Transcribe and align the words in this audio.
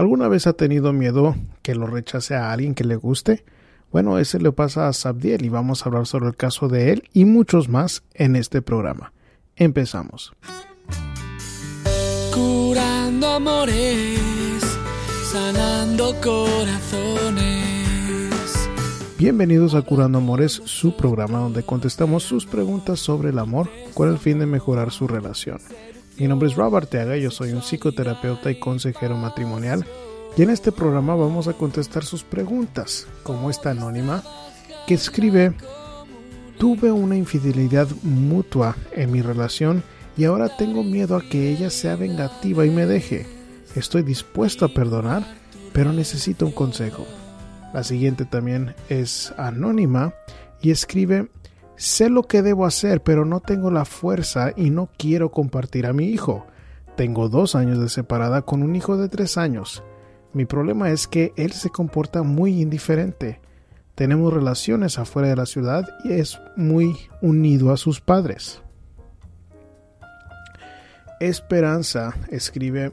¿Alguna 0.00 0.28
vez 0.28 0.46
ha 0.46 0.54
tenido 0.54 0.94
miedo 0.94 1.36
que 1.60 1.74
lo 1.74 1.86
rechace 1.86 2.34
a 2.34 2.52
alguien 2.52 2.74
que 2.74 2.84
le 2.84 2.96
guste? 2.96 3.44
Bueno, 3.92 4.18
ese 4.18 4.38
le 4.40 4.50
pasa 4.50 4.88
a 4.88 4.94
Sabdiel 4.94 5.44
y 5.44 5.50
vamos 5.50 5.82
a 5.82 5.90
hablar 5.90 6.06
sobre 6.06 6.28
el 6.28 6.36
caso 6.36 6.68
de 6.68 6.90
él 6.90 7.02
y 7.12 7.26
muchos 7.26 7.68
más 7.68 8.02
en 8.14 8.34
este 8.34 8.62
programa. 8.62 9.12
Empezamos. 9.56 10.32
Curando 12.32 13.26
amores, 13.26 14.62
sanando 15.30 16.14
corazones. 16.22 17.44
Bienvenidos 19.18 19.74
a 19.74 19.82
Curando 19.82 20.16
Amores, 20.16 20.62
su 20.64 20.96
programa 20.96 21.40
donde 21.40 21.62
contestamos 21.62 22.22
sus 22.22 22.46
preguntas 22.46 23.00
sobre 23.00 23.28
el 23.28 23.38
amor 23.38 23.68
con 23.92 24.08
el 24.08 24.16
fin 24.16 24.38
de 24.38 24.46
mejorar 24.46 24.92
su 24.92 25.06
relación. 25.06 25.58
Mi 26.20 26.28
nombre 26.28 26.50
es 26.50 26.54
Robert 26.54 26.90
Teaga, 26.90 27.16
yo 27.16 27.30
soy 27.30 27.52
un 27.52 27.62
psicoterapeuta 27.62 28.50
y 28.50 28.60
consejero 28.60 29.16
matrimonial 29.16 29.86
y 30.36 30.42
en 30.42 30.50
este 30.50 30.70
programa 30.70 31.14
vamos 31.14 31.48
a 31.48 31.54
contestar 31.54 32.04
sus 32.04 32.24
preguntas, 32.24 33.06
como 33.22 33.48
esta 33.48 33.70
anónima 33.70 34.22
que 34.86 34.92
escribe, 34.92 35.54
tuve 36.58 36.92
una 36.92 37.16
infidelidad 37.16 37.88
mutua 38.02 38.76
en 38.92 39.10
mi 39.12 39.22
relación 39.22 39.82
y 40.14 40.24
ahora 40.24 40.54
tengo 40.58 40.84
miedo 40.84 41.16
a 41.16 41.22
que 41.22 41.48
ella 41.48 41.70
sea 41.70 41.96
vengativa 41.96 42.66
y 42.66 42.70
me 42.70 42.84
deje. 42.84 43.26
Estoy 43.74 44.02
dispuesto 44.02 44.66
a 44.66 44.74
perdonar, 44.74 45.24
pero 45.72 45.90
necesito 45.90 46.44
un 46.44 46.52
consejo. 46.52 47.06
La 47.72 47.82
siguiente 47.82 48.26
también 48.26 48.74
es 48.90 49.32
anónima 49.38 50.12
y 50.60 50.70
escribe, 50.70 51.30
sé 51.80 52.10
lo 52.10 52.24
que 52.24 52.42
debo 52.42 52.66
hacer, 52.66 53.02
pero 53.02 53.24
no 53.24 53.40
tengo 53.40 53.70
la 53.70 53.86
fuerza 53.86 54.52
y 54.54 54.68
no 54.68 54.90
quiero 54.98 55.30
compartir 55.30 55.86
a 55.86 55.94
mi 55.94 56.08
hijo. 56.08 56.46
Tengo 56.94 57.30
dos 57.30 57.54
años 57.54 57.80
de 57.80 57.88
separada 57.88 58.42
con 58.42 58.62
un 58.62 58.76
hijo 58.76 58.98
de 58.98 59.08
tres 59.08 59.38
años. 59.38 59.82
Mi 60.34 60.44
problema 60.44 60.90
es 60.90 61.08
que 61.08 61.32
él 61.36 61.52
se 61.52 61.70
comporta 61.70 62.22
muy 62.22 62.60
indiferente. 62.60 63.40
Tenemos 63.94 64.30
relaciones 64.30 64.98
afuera 64.98 65.28
de 65.28 65.36
la 65.36 65.46
ciudad 65.46 65.88
y 66.04 66.12
es 66.12 66.38
muy 66.54 66.96
unido 67.22 67.72
a 67.72 67.78
sus 67.78 68.02
padres. 68.02 68.62
Esperanza 71.18 72.14
escribe, 72.28 72.92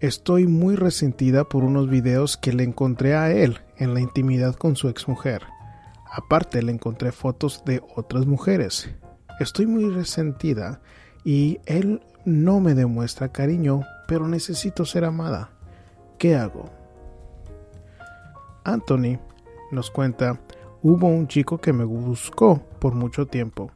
estoy 0.00 0.48
muy 0.48 0.74
resentida 0.74 1.44
por 1.44 1.62
unos 1.62 1.88
videos 1.88 2.36
que 2.36 2.52
le 2.52 2.64
encontré 2.64 3.14
a 3.14 3.30
él 3.30 3.60
en 3.76 3.94
la 3.94 4.00
intimidad 4.00 4.56
con 4.56 4.74
su 4.74 4.88
exmujer. 4.88 5.42
Aparte 6.18 6.62
le 6.62 6.72
encontré 6.72 7.12
fotos 7.12 7.62
de 7.64 7.80
otras 7.94 8.26
mujeres. 8.26 8.90
Estoy 9.38 9.66
muy 9.66 9.88
resentida 9.88 10.80
y 11.22 11.60
él 11.64 12.02
no 12.24 12.58
me 12.58 12.74
demuestra 12.74 13.30
cariño, 13.30 13.82
pero 14.08 14.26
necesito 14.26 14.84
ser 14.84 15.04
amada. 15.04 15.50
¿Qué 16.18 16.34
hago? 16.34 16.64
Anthony 18.64 19.20
nos 19.70 19.92
cuenta, 19.92 20.40
hubo 20.82 21.06
un 21.06 21.28
chico 21.28 21.58
que 21.58 21.72
me 21.72 21.84
buscó 21.84 22.64
por 22.80 22.96
mucho 22.96 23.26
tiempo. 23.26 23.70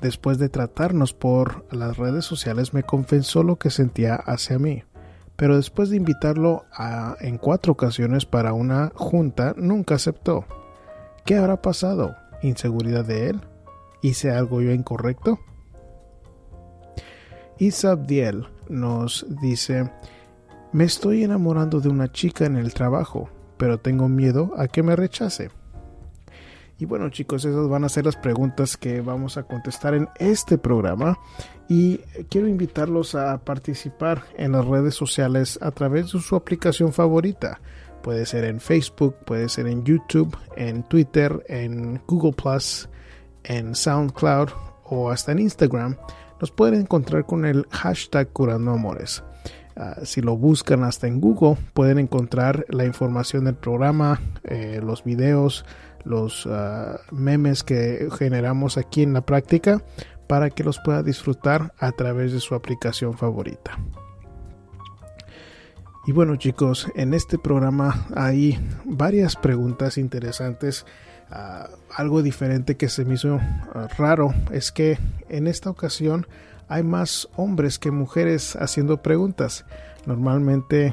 Después 0.00 0.38
de 0.38 0.48
tratarnos 0.48 1.12
por 1.12 1.66
las 1.70 1.98
redes 1.98 2.24
sociales 2.24 2.72
me 2.72 2.82
confesó 2.82 3.42
lo 3.42 3.56
que 3.56 3.68
sentía 3.68 4.14
hacia 4.14 4.58
mí, 4.58 4.84
pero 5.36 5.56
después 5.56 5.90
de 5.90 5.98
invitarlo 5.98 6.64
en 7.20 7.36
cuatro 7.36 7.74
ocasiones 7.74 8.24
para 8.24 8.54
una 8.54 8.90
junta 8.94 9.52
nunca 9.58 9.96
aceptó. 9.96 10.46
¿Qué 11.24 11.36
habrá 11.36 11.62
pasado? 11.62 12.16
¿Inseguridad 12.42 13.06
de 13.06 13.30
él? 13.30 13.40
¿Hice 14.02 14.30
algo 14.30 14.60
yo 14.60 14.72
incorrecto? 14.72 15.38
Isabdiel 17.58 18.46
nos 18.68 19.24
dice, 19.40 19.90
me 20.72 20.84
estoy 20.84 21.24
enamorando 21.24 21.80
de 21.80 21.88
una 21.88 22.12
chica 22.12 22.44
en 22.44 22.56
el 22.56 22.74
trabajo, 22.74 23.30
pero 23.56 23.78
tengo 23.78 24.06
miedo 24.06 24.52
a 24.58 24.68
que 24.68 24.82
me 24.82 24.96
rechace. 24.96 25.50
Y 26.78 26.84
bueno 26.84 27.08
chicos, 27.08 27.46
esas 27.46 27.68
van 27.68 27.84
a 27.84 27.88
ser 27.88 28.04
las 28.04 28.16
preguntas 28.16 28.76
que 28.76 29.00
vamos 29.00 29.38
a 29.38 29.44
contestar 29.44 29.94
en 29.94 30.08
este 30.18 30.58
programa 30.58 31.18
y 31.68 31.98
quiero 32.28 32.48
invitarlos 32.48 33.14
a 33.14 33.38
participar 33.38 34.24
en 34.36 34.52
las 34.52 34.66
redes 34.66 34.94
sociales 34.94 35.58
a 35.62 35.70
través 35.70 36.12
de 36.12 36.20
su 36.20 36.36
aplicación 36.36 36.92
favorita. 36.92 37.60
Puede 38.04 38.26
ser 38.26 38.44
en 38.44 38.60
Facebook, 38.60 39.16
puede 39.24 39.48
ser 39.48 39.66
en 39.66 39.82
YouTube, 39.82 40.36
en 40.56 40.82
Twitter, 40.82 41.42
en 41.48 42.02
Google 42.06 42.34
Plus, 42.34 42.86
en 43.44 43.74
SoundCloud 43.74 44.50
o 44.84 45.10
hasta 45.10 45.32
en 45.32 45.38
Instagram. 45.38 45.96
Nos 46.38 46.50
pueden 46.50 46.82
encontrar 46.82 47.24
con 47.24 47.46
el 47.46 47.66
hashtag 47.70 48.28
Curando 48.28 48.72
Amores. 48.72 49.24
Ah, 49.76 49.96
si 50.02 50.20
lo 50.20 50.36
buscan 50.36 50.84
hasta 50.84 51.06
en 51.06 51.18
Google, 51.18 51.56
pueden 51.72 51.98
encontrar 51.98 52.66
la 52.68 52.84
información 52.84 53.46
del 53.46 53.54
programa, 53.54 54.20
eh, 54.44 54.82
los 54.84 55.02
videos, 55.02 55.64
los 56.04 56.46
ah, 56.46 57.00
memes 57.10 57.62
que 57.62 58.10
generamos 58.18 58.76
aquí 58.76 59.02
en 59.02 59.14
la 59.14 59.22
práctica 59.22 59.82
para 60.26 60.50
que 60.50 60.62
los 60.62 60.78
pueda 60.78 61.02
disfrutar 61.02 61.72
a 61.78 61.92
través 61.92 62.34
de 62.34 62.40
su 62.40 62.54
aplicación 62.54 63.16
favorita. 63.16 63.78
Y 66.06 66.12
bueno 66.12 66.36
chicos, 66.36 66.86
en 66.94 67.14
este 67.14 67.38
programa 67.38 68.06
hay 68.14 68.58
varias 68.84 69.36
preguntas 69.36 69.96
interesantes. 69.96 70.84
Ah, 71.30 71.70
algo 71.96 72.22
diferente 72.22 72.76
que 72.76 72.90
se 72.90 73.06
me 73.06 73.14
hizo 73.14 73.40
raro 73.96 74.34
es 74.52 74.70
que 74.70 74.98
en 75.30 75.46
esta 75.46 75.70
ocasión 75.70 76.26
hay 76.68 76.82
más 76.82 77.28
hombres 77.36 77.78
que 77.78 77.90
mujeres 77.90 78.54
haciendo 78.56 79.02
preguntas. 79.02 79.64
Normalmente 80.04 80.92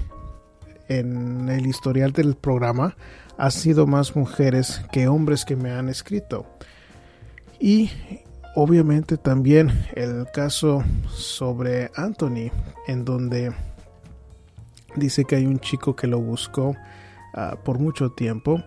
en 0.88 1.49
el 1.49 1.67
historial 1.67 2.13
del 2.13 2.35
programa 2.35 2.95
ha 3.38 3.51
sido 3.51 3.88
más 3.88 4.16
mujeres 4.16 4.81
que 4.93 5.09
hombres 5.09 5.43
que 5.43 5.57
me 5.57 5.72
han 5.72 5.89
escrito. 5.89 6.45
Y 7.59 7.91
obviamente 8.55 9.17
también 9.17 9.72
el 9.93 10.25
caso 10.33 10.85
sobre 11.09 11.91
Anthony, 11.95 12.49
en 12.88 13.03
donde 13.03 13.53
dice 14.96 15.25
que 15.25 15.35
hay 15.35 15.46
un 15.46 15.59
chico 15.59 15.96
que 15.96 16.07
lo 16.07 16.19
buscó 16.19 16.75
ah, 17.34 17.57
por 17.63 17.79
mucho 17.79 18.12
tiempo. 18.12 18.63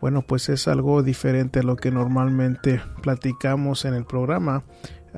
Bueno, 0.00 0.22
pues 0.22 0.48
es 0.48 0.68
algo 0.68 1.02
diferente 1.02 1.60
a 1.60 1.62
lo 1.62 1.76
que 1.76 1.90
normalmente 1.90 2.80
platicamos 3.02 3.84
en 3.84 3.94
el 3.94 4.04
programa. 4.04 4.64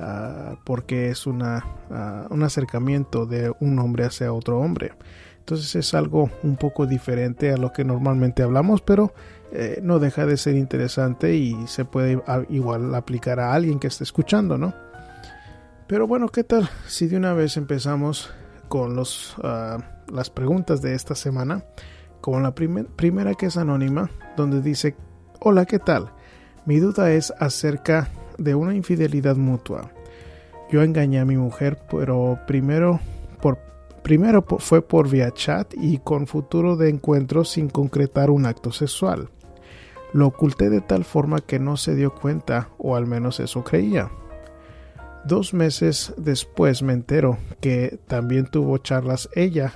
Ah, 0.01 0.55
porque 0.63 1.09
es 1.09 1.27
una, 1.27 1.65
ah, 1.91 2.27
un 2.29 2.43
acercamiento 2.43 3.25
de 3.25 3.53
un 3.59 3.77
hombre 3.79 4.05
hacia 4.05 4.31
otro 4.31 4.59
hombre. 4.59 4.93
Entonces 5.39 5.75
es 5.75 5.93
algo 5.93 6.29
un 6.43 6.55
poco 6.55 6.85
diferente 6.85 7.51
a 7.51 7.57
lo 7.57 7.73
que 7.73 7.83
normalmente 7.83 8.43
hablamos, 8.43 8.81
pero 8.81 9.13
eh, 9.51 9.79
no 9.81 9.99
deja 9.99 10.25
de 10.25 10.37
ser 10.37 10.55
interesante 10.55 11.35
y 11.35 11.67
se 11.67 11.83
puede 11.83 12.21
igual 12.49 12.93
aplicar 12.95 13.39
a 13.39 13.53
alguien 13.53 13.79
que 13.79 13.87
esté 13.87 14.03
escuchando, 14.03 14.57
¿no? 14.57 14.73
Pero 15.87 16.05
bueno, 16.05 16.29
¿qué 16.29 16.43
tal 16.43 16.69
si 16.87 17.07
de 17.07 17.17
una 17.17 17.33
vez 17.33 17.57
empezamos 17.57 18.29
con 18.67 18.95
los, 18.95 19.35
las 20.11 20.29
preguntas 20.29 20.81
de 20.81 20.95
esta 20.95 21.15
semana? 21.15 21.63
Con 22.21 22.43
la 22.43 22.53
primera 22.53 23.33
que 23.33 23.45
es 23.45 23.57
anónima, 23.57 24.09
donde 24.35 24.61
dice, 24.61 24.95
hola, 25.39 25.65
¿qué 25.65 25.79
tal? 25.79 26.11
Mi 26.65 26.79
duda 26.79 27.11
es 27.11 27.33
acerca 27.39 28.09
de 28.37 28.55
una 28.55 28.75
infidelidad 28.75 29.35
mutua. 29.35 29.91
Yo 30.69 30.83
engañé 30.83 31.19
a 31.19 31.25
mi 31.25 31.37
mujer, 31.37 31.79
pero 31.89 32.39
primero 32.45 32.99
por 33.41 33.57
primero 34.03 34.45
fue 34.59 34.81
por 34.81 35.09
vía 35.09 35.31
chat 35.31 35.73
y 35.75 35.99
con 35.99 36.27
futuro 36.27 36.75
de 36.75 36.89
encuentro 36.89 37.43
sin 37.43 37.69
concretar 37.69 38.29
un 38.29 38.45
acto 38.45 38.71
sexual. 38.71 39.29
Lo 40.13 40.27
oculté 40.27 40.69
de 40.69 40.81
tal 40.81 41.05
forma 41.05 41.39
que 41.39 41.59
no 41.59 41.77
se 41.77 41.95
dio 41.95 42.13
cuenta, 42.13 42.69
o 42.77 42.95
al 42.95 43.05
menos 43.05 43.39
eso 43.39 43.63
creía. 43.63 44.09
Dos 45.25 45.53
meses 45.53 46.13
después 46.17 46.81
me 46.81 46.93
entero 46.93 47.37
que 47.61 47.99
también 48.07 48.47
tuvo 48.47 48.77
charlas 48.77 49.29
ella 49.35 49.73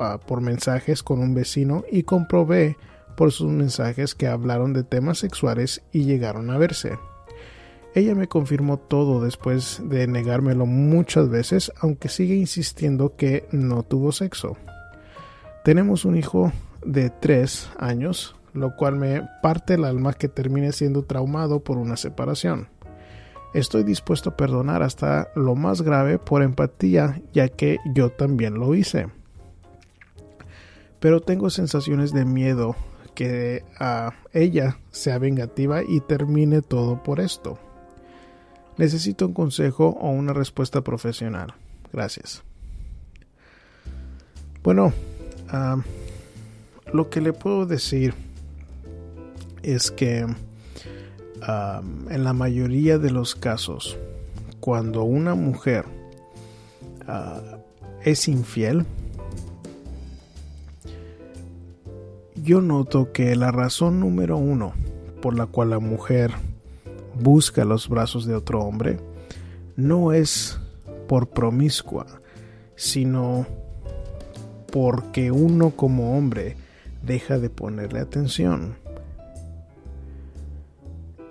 ah, 0.00 0.18
por 0.18 0.40
mensajes 0.40 1.02
con 1.02 1.20
un 1.20 1.34
vecino 1.34 1.84
y 1.90 2.02
comprobé 2.02 2.76
por 3.16 3.32
sus 3.32 3.50
mensajes 3.50 4.14
que 4.14 4.28
hablaron 4.28 4.72
de 4.72 4.84
temas 4.84 5.18
sexuales 5.18 5.82
y 5.92 6.04
llegaron 6.04 6.50
a 6.50 6.58
verse. 6.58 6.98
Ella 7.94 8.14
me 8.14 8.28
confirmó 8.28 8.78
todo 8.78 9.22
después 9.24 9.82
de 9.84 10.06
negármelo 10.06 10.66
muchas 10.66 11.28
veces, 11.28 11.72
aunque 11.80 12.08
sigue 12.08 12.36
insistiendo 12.36 13.16
que 13.16 13.48
no 13.50 13.82
tuvo 13.82 14.12
sexo. 14.12 14.56
Tenemos 15.64 16.04
un 16.04 16.16
hijo 16.16 16.52
de 16.84 17.10
tres 17.10 17.68
años, 17.78 18.36
lo 18.52 18.76
cual 18.76 18.96
me 18.96 19.28
parte 19.42 19.74
el 19.74 19.84
alma 19.84 20.12
que 20.12 20.28
termine 20.28 20.72
siendo 20.72 21.02
traumado 21.02 21.60
por 21.60 21.76
una 21.76 21.96
separación. 21.96 22.68
Estoy 23.54 23.82
dispuesto 23.82 24.30
a 24.30 24.36
perdonar 24.36 24.82
hasta 24.82 25.28
lo 25.34 25.54
más 25.54 25.82
grave 25.82 26.18
por 26.18 26.42
empatía, 26.42 27.20
ya 27.32 27.48
que 27.48 27.78
yo 27.94 28.10
también 28.10 28.54
lo 28.54 28.74
hice. 28.74 29.08
Pero 31.00 31.20
tengo 31.20 31.50
sensaciones 31.50 32.12
de 32.12 32.24
miedo 32.24 32.76
que 33.14 33.64
a 33.78 34.14
ella 34.32 34.78
sea 34.90 35.18
vengativa 35.18 35.82
y 35.82 36.00
termine 36.00 36.62
todo 36.62 37.02
por 37.02 37.20
esto. 37.20 37.58
Necesito 38.76 39.26
un 39.26 39.34
consejo 39.34 39.96
o 40.00 40.10
una 40.10 40.32
respuesta 40.32 40.82
profesional. 40.82 41.54
Gracias. 41.92 42.42
Bueno, 44.62 44.92
lo 46.92 47.10
que 47.10 47.20
le 47.20 47.32
puedo 47.32 47.66
decir 47.66 48.14
es 49.62 49.90
que 49.90 50.20
en 50.20 52.24
la 52.24 52.32
mayoría 52.32 52.98
de 52.98 53.10
los 53.10 53.34
casos, 53.34 53.98
cuando 54.60 55.02
una 55.02 55.34
mujer 55.34 55.84
ah, 57.06 57.58
es 58.04 58.28
infiel, 58.28 58.84
yo 62.42 62.60
noto 62.60 63.12
que 63.12 63.34
la 63.36 63.50
razón 63.50 64.00
número 64.00 64.36
uno 64.36 64.72
por 65.20 65.36
la 65.36 65.46
cual 65.46 65.70
la 65.70 65.78
mujer 65.78 66.32
busca 67.20 67.64
los 67.64 67.88
brazos 67.88 68.26
de 68.26 68.34
otro 68.34 68.60
hombre 68.60 68.98
no 69.76 70.12
es 70.12 70.58
por 71.08 71.28
promiscua, 71.28 72.06
sino 72.76 73.46
porque 74.72 75.30
uno 75.30 75.70
como 75.70 76.16
hombre 76.16 76.56
deja 77.02 77.38
de 77.38 77.50
ponerle 77.50 78.00
atención. 78.00 78.76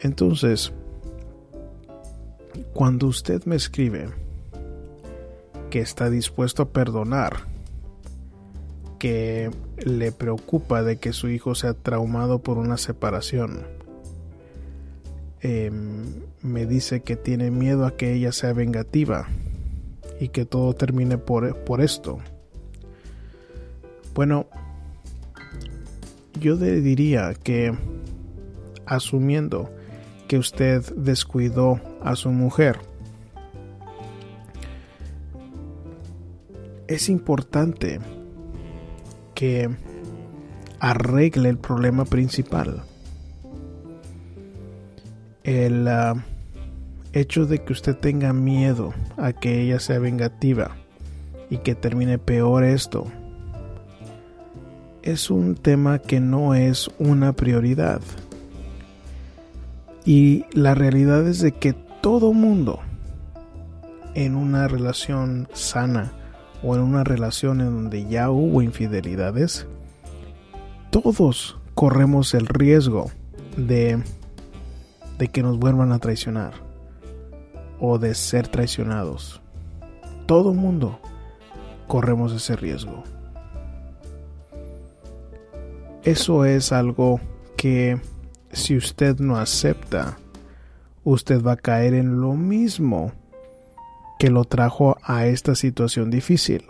Entonces, 0.01 0.71
cuando 2.73 3.07
usted 3.07 3.43
me 3.45 3.55
escribe 3.55 4.09
que 5.69 5.79
está 5.79 6.09
dispuesto 6.09 6.63
a 6.63 6.69
perdonar, 6.69 7.37
que 8.99 9.51
le 9.83 10.11
preocupa 10.11 10.83
de 10.83 10.97
que 10.97 11.13
su 11.13 11.29
hijo 11.29 11.55
sea 11.55 11.73
traumado 11.73 12.39
por 12.39 12.57
una 12.57 12.77
separación, 12.77 13.65
em, 15.41 16.23
me 16.41 16.65
dice 16.65 17.01
que 17.01 17.15
tiene 17.15 17.51
miedo 17.51 17.85
a 17.85 17.95
que 17.95 18.13
ella 18.13 18.31
sea 18.31 18.53
vengativa 18.53 19.27
y 20.19 20.29
que 20.29 20.45
todo 20.45 20.73
termine 20.73 21.17
por, 21.17 21.55
por 21.63 21.81
esto. 21.81 22.19
Bueno, 24.13 24.47
yo 26.39 26.57
diría 26.57 27.33
que 27.35 27.73
asumiendo 28.85 29.69
que 30.27 30.37
usted 30.37 30.83
descuidó 30.95 31.79
a 32.01 32.15
su 32.15 32.31
mujer, 32.31 32.79
es 36.87 37.09
importante 37.09 37.99
que 39.37 39.69
arregle 40.79 41.49
el 41.49 41.59
problema 41.59 42.05
principal. 42.05 42.81
El 45.43 45.87
ah, 45.87 46.15
hecho 47.13 47.45
de 47.45 47.63
que 47.63 47.71
usted 47.71 47.95
tenga 47.95 48.33
miedo 48.33 48.95
a 49.15 49.33
que 49.33 49.61
ella 49.61 49.79
sea 49.79 49.99
vengativa 49.99 50.75
y 51.51 51.59
que 51.59 51.75
termine 51.75 52.17
peor 52.17 52.63
esto 52.63 53.05
es 55.03 55.29
un 55.29 55.53
tema 55.53 55.99
que 55.99 56.19
no 56.19 56.55
es 56.55 56.89
una 56.97 57.33
prioridad. 57.33 58.01
Y 60.03 60.45
la 60.51 60.73
realidad 60.73 61.27
es 61.27 61.41
de 61.41 61.51
que 61.51 61.73
todo 62.01 62.33
mundo 62.33 62.79
en 64.15 64.35
una 64.35 64.67
relación 64.67 65.47
sana 65.53 66.11
o 66.63 66.75
en 66.75 66.81
una 66.81 67.03
relación 67.03 67.61
en 67.61 67.67
donde 67.67 68.05
ya 68.05 68.29
hubo 68.29 68.61
infidelidades, 68.61 69.67
todos 70.89 71.57
corremos 71.75 72.33
el 72.33 72.47
riesgo 72.47 73.11
de, 73.55 74.01
que 75.31 75.43
nos 75.43 75.59
vuelvan 75.59 75.91
a 75.91 75.99
traicionar 75.99 76.53
o 77.79 77.99
de 77.99 78.15
ser 78.15 78.47
traicionados. 78.47 79.41
Todo 80.25 80.53
mundo 80.53 80.99
corremos 81.87 82.33
ese 82.33 82.55
riesgo. 82.55 83.03
Eso 86.03 86.45
es 86.45 86.71
algo 86.71 87.19
que 87.57 87.99
si 88.51 88.75
usted 88.77 89.19
no 89.19 89.37
acepta, 89.37 90.17
usted 91.03 91.43
va 91.43 91.53
a 91.53 91.57
caer 91.57 91.93
en 91.93 92.21
lo 92.21 92.33
mismo 92.33 93.11
que 94.19 94.29
lo 94.29 94.43
trajo 94.45 94.97
a 95.03 95.25
esta 95.27 95.55
situación 95.55 96.09
difícil. 96.09 96.65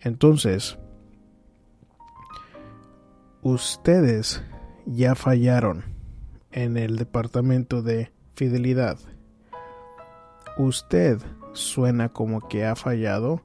Entonces, 0.00 0.78
ustedes 3.42 4.42
ya 4.86 5.14
fallaron 5.14 5.84
en 6.52 6.76
el 6.76 6.96
departamento 6.96 7.82
de 7.82 8.12
fidelidad. 8.34 8.98
Usted 10.56 11.20
suena 11.52 12.08
como 12.08 12.48
que 12.48 12.64
ha 12.64 12.76
fallado 12.76 13.42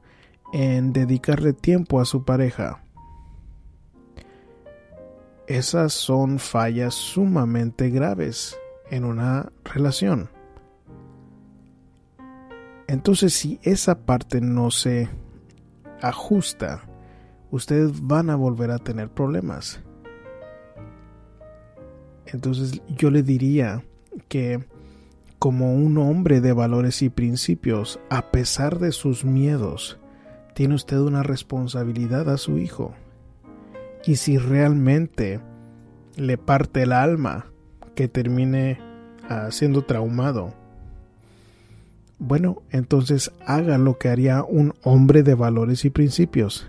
en 0.52 0.94
dedicarle 0.94 1.54
tiempo 1.54 2.00
a 2.00 2.06
su 2.06 2.26
pareja. 2.26 2.84
Esas 5.48 5.94
son 5.94 6.40
fallas 6.40 6.94
sumamente 6.94 7.90
graves 7.90 8.58
en 8.90 9.04
una 9.04 9.52
relación. 9.64 10.30
Entonces 12.94 13.34
si 13.34 13.60
esa 13.64 14.06
parte 14.06 14.40
no 14.40 14.70
se 14.70 15.10
ajusta, 16.00 16.84
ustedes 17.50 18.06
van 18.06 18.30
a 18.30 18.36
volver 18.36 18.70
a 18.70 18.78
tener 18.78 19.10
problemas. 19.10 19.82
Entonces 22.28 22.84
yo 22.96 23.10
le 23.10 23.24
diría 23.24 23.84
que 24.28 24.64
como 25.40 25.74
un 25.74 25.98
hombre 25.98 26.40
de 26.40 26.54
valores 26.54 27.02
y 27.02 27.10
principios, 27.10 28.00
a 28.12 28.30
pesar 28.30 28.78
de 28.78 28.92
sus 28.92 29.26
miedos, 29.26 30.00
tiene 30.54 30.76
usted 30.76 31.00
una 31.00 31.24
responsabilidad 31.24 32.30
a 32.30 32.38
su 32.38 32.60
hijo. 32.60 32.94
Y 34.06 34.18
si 34.18 34.38
realmente 34.38 35.42
le 36.16 36.38
parte 36.38 36.84
el 36.84 36.92
alma 36.92 37.48
que 37.96 38.08
termine 38.08 38.78
ah, 39.28 39.48
siendo 39.50 39.82
traumado, 39.82 40.54
bueno, 42.26 42.62
entonces 42.70 43.34
haga 43.46 43.78
lo 43.78 43.98
que 43.98 44.08
haría 44.08 44.44
un 44.44 44.74
hombre 44.82 45.24
de 45.24 45.36
valores 45.36 45.84
y 45.84 45.90
principios, 45.90 46.66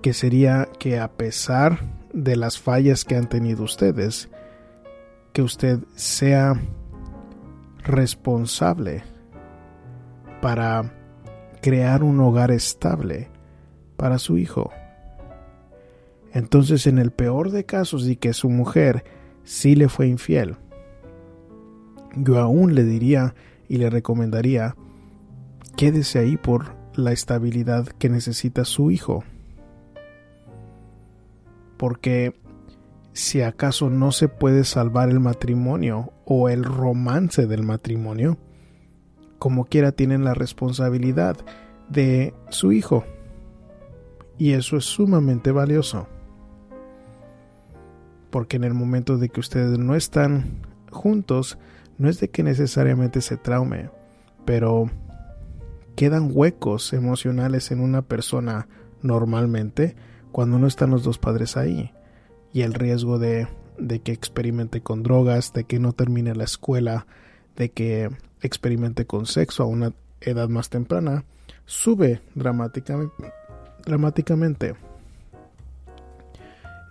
que 0.00 0.14
sería 0.14 0.70
que 0.78 0.98
a 0.98 1.12
pesar 1.12 1.80
de 2.14 2.34
las 2.36 2.58
fallas 2.58 3.04
que 3.04 3.14
han 3.14 3.28
tenido 3.28 3.62
ustedes, 3.62 4.30
que 5.34 5.42
usted 5.42 5.80
sea 5.96 6.58
responsable 7.82 9.04
para 10.40 10.90
crear 11.60 12.02
un 12.04 12.20
hogar 12.20 12.52
estable 12.52 13.28
para 13.98 14.18
su 14.18 14.38
hijo. 14.38 14.72
Entonces, 16.32 16.86
en 16.86 16.98
el 16.98 17.10
peor 17.10 17.50
de 17.50 17.66
casos 17.66 18.08
y 18.08 18.16
que 18.16 18.32
su 18.32 18.48
mujer 18.48 19.04
sí 19.42 19.74
le 19.74 19.90
fue 19.90 20.06
infiel, 20.06 20.56
yo 22.16 22.38
aún 22.38 22.74
le 22.74 22.84
diría 22.84 23.34
y 23.74 23.78
le 23.78 23.90
recomendaría, 23.90 24.76
quédese 25.76 26.20
ahí 26.20 26.36
por 26.36 26.76
la 26.94 27.10
estabilidad 27.10 27.88
que 27.88 28.08
necesita 28.08 28.64
su 28.64 28.92
hijo. 28.92 29.24
Porque 31.76 32.40
si 33.14 33.42
acaso 33.42 33.90
no 33.90 34.12
se 34.12 34.28
puede 34.28 34.62
salvar 34.62 35.08
el 35.08 35.18
matrimonio 35.18 36.12
o 36.24 36.48
el 36.48 36.62
romance 36.62 37.48
del 37.48 37.64
matrimonio, 37.64 38.38
como 39.40 39.64
quiera 39.64 39.90
tienen 39.90 40.22
la 40.22 40.34
responsabilidad 40.34 41.36
de 41.88 42.32
su 42.50 42.70
hijo. 42.70 43.04
Y 44.38 44.52
eso 44.52 44.76
es 44.76 44.84
sumamente 44.84 45.50
valioso 45.50 46.06
porque 48.30 48.56
en 48.56 48.62
el 48.62 48.74
momento 48.74 49.16
de 49.16 49.30
que 49.30 49.40
ustedes 49.40 49.78
no 49.80 49.96
están 49.96 50.60
juntos, 50.90 51.58
no 51.98 52.08
es 52.08 52.20
de 52.20 52.28
que 52.28 52.42
necesariamente 52.42 53.20
se 53.20 53.36
traume, 53.36 53.90
pero 54.44 54.90
quedan 55.96 56.30
huecos 56.32 56.92
emocionales 56.92 57.70
en 57.70 57.80
una 57.80 58.02
persona 58.02 58.68
normalmente 59.02 59.94
cuando 60.32 60.58
no 60.58 60.66
están 60.66 60.90
los 60.90 61.04
dos 61.04 61.18
padres 61.18 61.56
ahí. 61.56 61.92
Y 62.52 62.62
el 62.62 62.74
riesgo 62.74 63.18
de, 63.18 63.48
de 63.78 64.00
que 64.00 64.12
experimente 64.12 64.80
con 64.80 65.02
drogas, 65.02 65.52
de 65.52 65.64
que 65.64 65.78
no 65.78 65.92
termine 65.92 66.34
la 66.34 66.44
escuela, 66.44 67.06
de 67.56 67.70
que 67.70 68.10
experimente 68.40 69.06
con 69.06 69.26
sexo 69.26 69.62
a 69.62 69.66
una 69.66 69.92
edad 70.20 70.48
más 70.48 70.70
temprana, 70.70 71.24
sube 71.66 72.20
dramáticamente. 72.34 73.32
dramáticamente. 73.84 74.74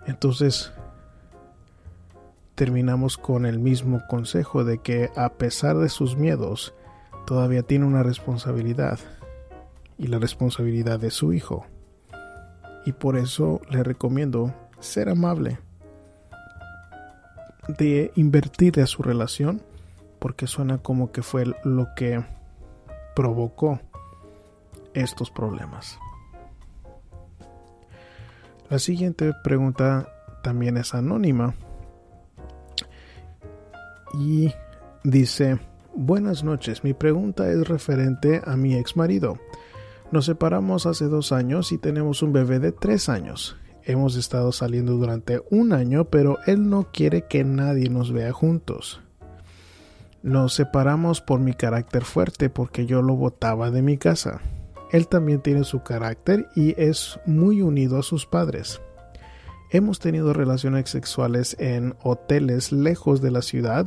Entonces, 0.06 0.72
terminamos 2.54 3.16
con 3.18 3.46
el 3.46 3.58
mismo 3.58 4.02
consejo 4.08 4.64
de 4.64 4.78
que 4.78 5.10
a 5.16 5.30
pesar 5.34 5.76
de 5.78 5.88
sus 5.88 6.16
miedos, 6.16 6.74
todavía 7.26 7.62
tiene 7.62 7.84
una 7.84 8.02
responsabilidad 8.02 8.98
y 9.98 10.06
la 10.06 10.18
responsabilidad 10.18 11.00
de 11.00 11.10
su 11.10 11.32
hijo. 11.32 11.66
Y 12.86 12.92
por 12.92 13.16
eso 13.16 13.60
le 13.70 13.82
recomiendo 13.82 14.54
ser 14.78 15.08
amable, 15.08 15.58
de 17.66 18.12
invertir 18.14 18.80
a 18.80 18.86
su 18.86 19.02
relación, 19.02 19.62
porque 20.18 20.46
suena 20.46 20.78
como 20.78 21.12
que 21.12 21.22
fue 21.22 21.46
lo 21.64 21.88
que 21.96 22.22
provocó 23.16 23.80
estos 24.92 25.30
problemas. 25.30 25.98
La 28.68 28.78
siguiente 28.78 29.32
pregunta 29.42 30.08
también 30.42 30.76
es 30.76 30.94
anónima 30.94 31.54
y 34.18 34.52
dice, 35.02 35.58
buenas 35.94 36.44
noches, 36.44 36.84
mi 36.84 36.94
pregunta 36.94 37.50
es 37.50 37.66
referente 37.68 38.40
a 38.44 38.56
mi 38.56 38.74
ex 38.74 38.96
marido. 38.96 39.38
Nos 40.10 40.26
separamos 40.26 40.86
hace 40.86 41.06
dos 41.06 41.32
años 41.32 41.72
y 41.72 41.78
tenemos 41.78 42.22
un 42.22 42.32
bebé 42.32 42.58
de 42.60 42.72
tres 42.72 43.08
años. 43.08 43.56
Hemos 43.82 44.16
estado 44.16 44.52
saliendo 44.52 44.92
durante 44.94 45.42
un 45.50 45.72
año, 45.72 46.06
pero 46.06 46.38
él 46.46 46.70
no 46.70 46.88
quiere 46.92 47.26
que 47.26 47.44
nadie 47.44 47.90
nos 47.90 48.12
vea 48.12 48.32
juntos. 48.32 49.00
Nos 50.22 50.54
separamos 50.54 51.20
por 51.20 51.40
mi 51.40 51.52
carácter 51.52 52.04
fuerte 52.04 52.48
porque 52.48 52.86
yo 52.86 53.02
lo 53.02 53.14
botaba 53.14 53.70
de 53.70 53.82
mi 53.82 53.98
casa. 53.98 54.40
Él 54.90 55.08
también 55.08 55.42
tiene 55.42 55.64
su 55.64 55.82
carácter 55.82 56.48
y 56.54 56.80
es 56.80 57.18
muy 57.26 57.60
unido 57.60 57.98
a 57.98 58.02
sus 58.02 58.24
padres. 58.24 58.80
Hemos 59.70 59.98
tenido 59.98 60.32
relaciones 60.32 60.90
sexuales 60.90 61.56
en 61.58 61.94
hoteles 62.02 62.72
lejos 62.72 63.20
de 63.20 63.30
la 63.30 63.42
ciudad 63.42 63.86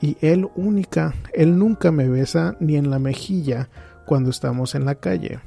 y 0.00 0.16
él 0.20 0.48
única, 0.56 1.14
él 1.32 1.58
nunca 1.58 1.90
me 1.90 2.08
besa 2.08 2.56
ni 2.60 2.76
en 2.76 2.90
la 2.90 2.98
mejilla 2.98 3.68
cuando 4.04 4.30
estamos 4.30 4.74
en 4.74 4.84
la 4.84 4.96
calle 4.96 5.40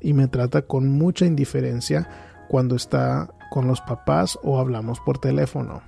y 0.00 0.12
me 0.12 0.28
trata 0.28 0.62
con 0.62 0.88
mucha 0.88 1.26
indiferencia 1.26 2.08
cuando 2.48 2.76
está 2.76 3.28
con 3.50 3.66
los 3.66 3.80
papás 3.80 4.38
o 4.42 4.58
hablamos 4.58 5.00
por 5.00 5.18
teléfono. 5.18 5.82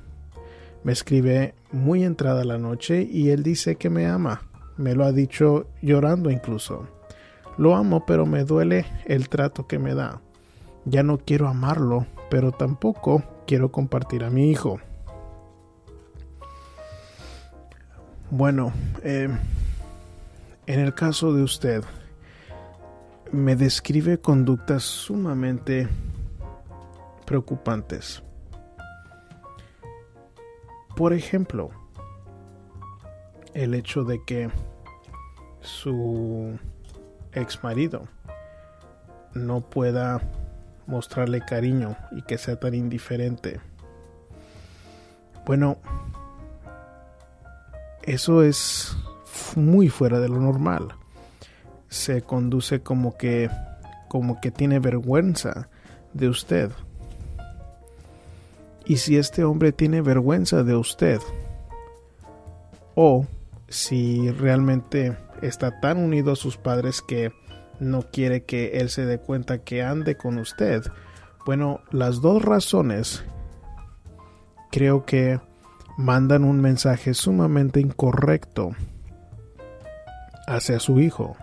Me 0.83 0.93
escribe 0.93 1.55
muy 1.73 2.05
entrada 2.05 2.45
la 2.45 2.59
noche 2.59 3.07
y 3.11 3.31
él 3.31 3.43
dice 3.43 3.77
que 3.77 3.91
me 3.91 4.07
ama. 4.07 4.43
Me 4.77 4.95
lo 4.95 5.05
ha 5.05 5.13
dicho 5.13 5.67
llorando 5.83 6.31
incluso. 6.31 6.89
Lo 7.59 7.77
amo, 7.77 8.07
pero 8.07 8.25
me 8.25 8.45
duele 8.45 8.87
el 9.05 9.29
trato 9.29 9.67
que 9.67 9.79
me 9.79 9.95
da. 9.95 10.23
Ya 10.87 11.03
no 11.03 11.19
quiero 11.19 11.49
amarlo, 11.49 12.07
pero 12.31 12.53
tampoco 12.53 13.23
quiero 13.47 13.71
compartir 13.71 14.25
a 14.25 14.31
mi 14.31 14.51
hijo. 14.51 14.81
Bueno, 18.31 18.73
eh, 19.03 19.29
en 20.67 20.81
el 20.81 20.95
caso 20.95 21.35
de 21.35 21.43
usted, 21.43 21.85
me 23.33 23.57
describe 23.57 24.21
conductas 24.21 24.85
sumamente 24.85 25.89
preocupantes. 27.27 28.23
Por 30.95 31.13
ejemplo, 31.13 31.71
el 33.55 33.75
hecho 33.75 34.05
de 34.05 34.23
que 34.25 34.51
su 35.61 36.57
ex 37.33 37.63
marido 37.65 38.07
no 39.35 39.61
pueda 39.61 40.21
mostrarle 40.91 41.41
cariño 41.41 41.97
y 42.13 42.23
que 42.23 42.37
sea 42.37 42.57
tan 42.57 42.75
indiferente. 42.75 43.61
Bueno, 45.47 45.79
eso 48.03 48.43
es 48.43 48.97
muy 49.57 49.89
fuera 49.89 50.21
de 50.21 50.29
lo 50.29 50.39
normal 50.39 50.95
se 51.91 52.23
conduce 52.23 52.81
como 52.81 53.17
que 53.19 53.51
como 54.09 54.41
que 54.41 54.51
tiene 54.51 54.79
vergüenza 54.79 55.69
de 56.15 56.29
usted. 56.29 56.71
Y 58.87 58.97
si 58.97 59.19
este 59.19 59.45
hombre 59.45 59.71
tiene 59.71 60.01
vergüenza 60.01 60.65
de 60.65 60.75
usted, 60.75 61.21
o 62.97 63.27
si 63.69 64.31
realmente 64.33 65.17
está 65.43 65.79
tan 65.81 65.99
unido 65.99 66.33
a 66.33 66.37
sus 66.37 66.57
padres 66.57 67.03
que 67.03 67.31
no 67.81 68.03
quiere 68.03 68.45
que 68.45 68.79
él 68.79 68.91
se 68.91 69.07
dé 69.07 69.19
cuenta 69.19 69.59
que 69.59 69.83
ande 69.83 70.17
con 70.17 70.39
usted, 70.39 70.85
bueno, 71.45 71.81
las 71.91 72.21
dos 72.21 72.43
razones 72.43 73.25
creo 74.71 75.05
que 75.05 75.41
mandan 75.97 76.45
un 76.45 76.61
mensaje 76.61 77.15
sumamente 77.15 77.81
incorrecto 77.81 78.71
hacia 80.47 80.79
su 80.79 81.01
hijo. 81.01 81.37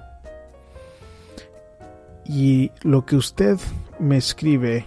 Y 2.26 2.72
lo 2.84 3.06
que 3.06 3.16
usted 3.16 3.58
me 4.00 4.18
escribe 4.18 4.86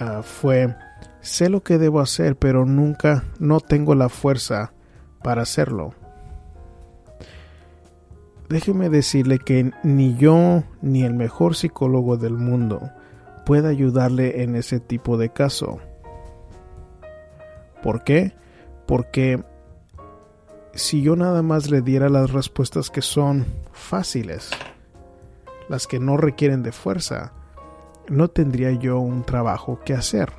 ah, 0.00 0.22
fue, 0.22 0.74
sé 1.20 1.48
lo 1.48 1.62
que 1.62 1.78
debo 1.78 2.00
hacer, 2.00 2.36
pero 2.36 2.66
nunca, 2.66 3.24
no 3.38 3.60
tengo 3.60 3.94
la 3.94 4.08
fuerza 4.08 4.72
para 5.22 5.42
hacerlo. 5.42 5.94
Déjeme 8.48 8.90
decirle 8.90 9.38
que 9.38 9.72
ni 9.82 10.16
yo 10.16 10.64
ni 10.82 11.02
el 11.02 11.14
mejor 11.14 11.56
psicólogo 11.56 12.16
del 12.16 12.34
mundo 12.34 12.90
puede 13.46 13.68
ayudarle 13.68 14.42
en 14.42 14.54
ese 14.54 14.80
tipo 14.80 15.16
de 15.16 15.30
caso. 15.30 15.78
¿Por 17.82 18.04
qué? 18.04 18.34
Porque 18.86 19.42
si 20.74 21.02
yo 21.02 21.16
nada 21.16 21.42
más 21.42 21.70
le 21.70 21.80
diera 21.80 22.08
las 22.08 22.32
respuestas 22.32 22.90
que 22.90 23.02
son 23.02 23.46
fáciles, 23.72 24.50
las 25.68 25.86
que 25.86 25.98
no 25.98 26.16
requieren 26.16 26.62
de 26.62 26.72
fuerza, 26.72 27.32
no 28.08 28.28
tendría 28.28 28.72
yo 28.72 28.98
un 28.98 29.24
trabajo 29.24 29.80
que 29.84 29.94
hacer. 29.94 30.32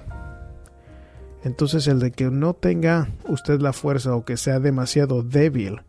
Entonces 1.44 1.88
el 1.88 2.00
de 2.00 2.12
que 2.12 2.26
no 2.26 2.54
tenga 2.54 3.10
usted 3.28 3.60
la 3.62 3.74
fuerza 3.74 4.16
o 4.16 4.26
que 4.26 4.38
sea 4.38 4.60
demasiado 4.60 5.24
débil, 5.24 5.82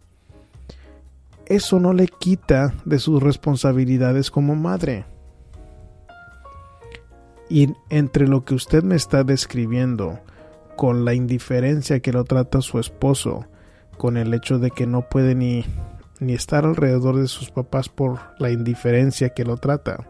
eso 1.46 1.80
no 1.80 1.92
le 1.92 2.08
quita 2.08 2.74
de 2.84 2.98
sus 2.98 3.22
responsabilidades 3.22 4.30
como 4.30 4.54
madre. 4.54 5.04
Y 7.48 7.72
entre 7.90 8.26
lo 8.26 8.44
que 8.44 8.54
usted 8.54 8.82
me 8.82 8.96
está 8.96 9.24
describiendo, 9.24 10.18
con 10.76 11.04
la 11.04 11.14
indiferencia 11.14 12.00
que 12.00 12.12
lo 12.12 12.24
trata 12.24 12.60
su 12.60 12.78
esposo, 12.78 13.46
con 13.96 14.16
el 14.16 14.34
hecho 14.34 14.58
de 14.58 14.70
que 14.70 14.86
no 14.86 15.08
puede 15.08 15.34
ni 15.34 15.64
ni 16.20 16.32
estar 16.34 16.64
alrededor 16.64 17.16
de 17.16 17.28
sus 17.28 17.50
papás 17.50 17.88
por 17.88 18.20
la 18.38 18.50
indiferencia 18.50 19.30
que 19.30 19.44
lo 19.44 19.56
trata. 19.56 20.06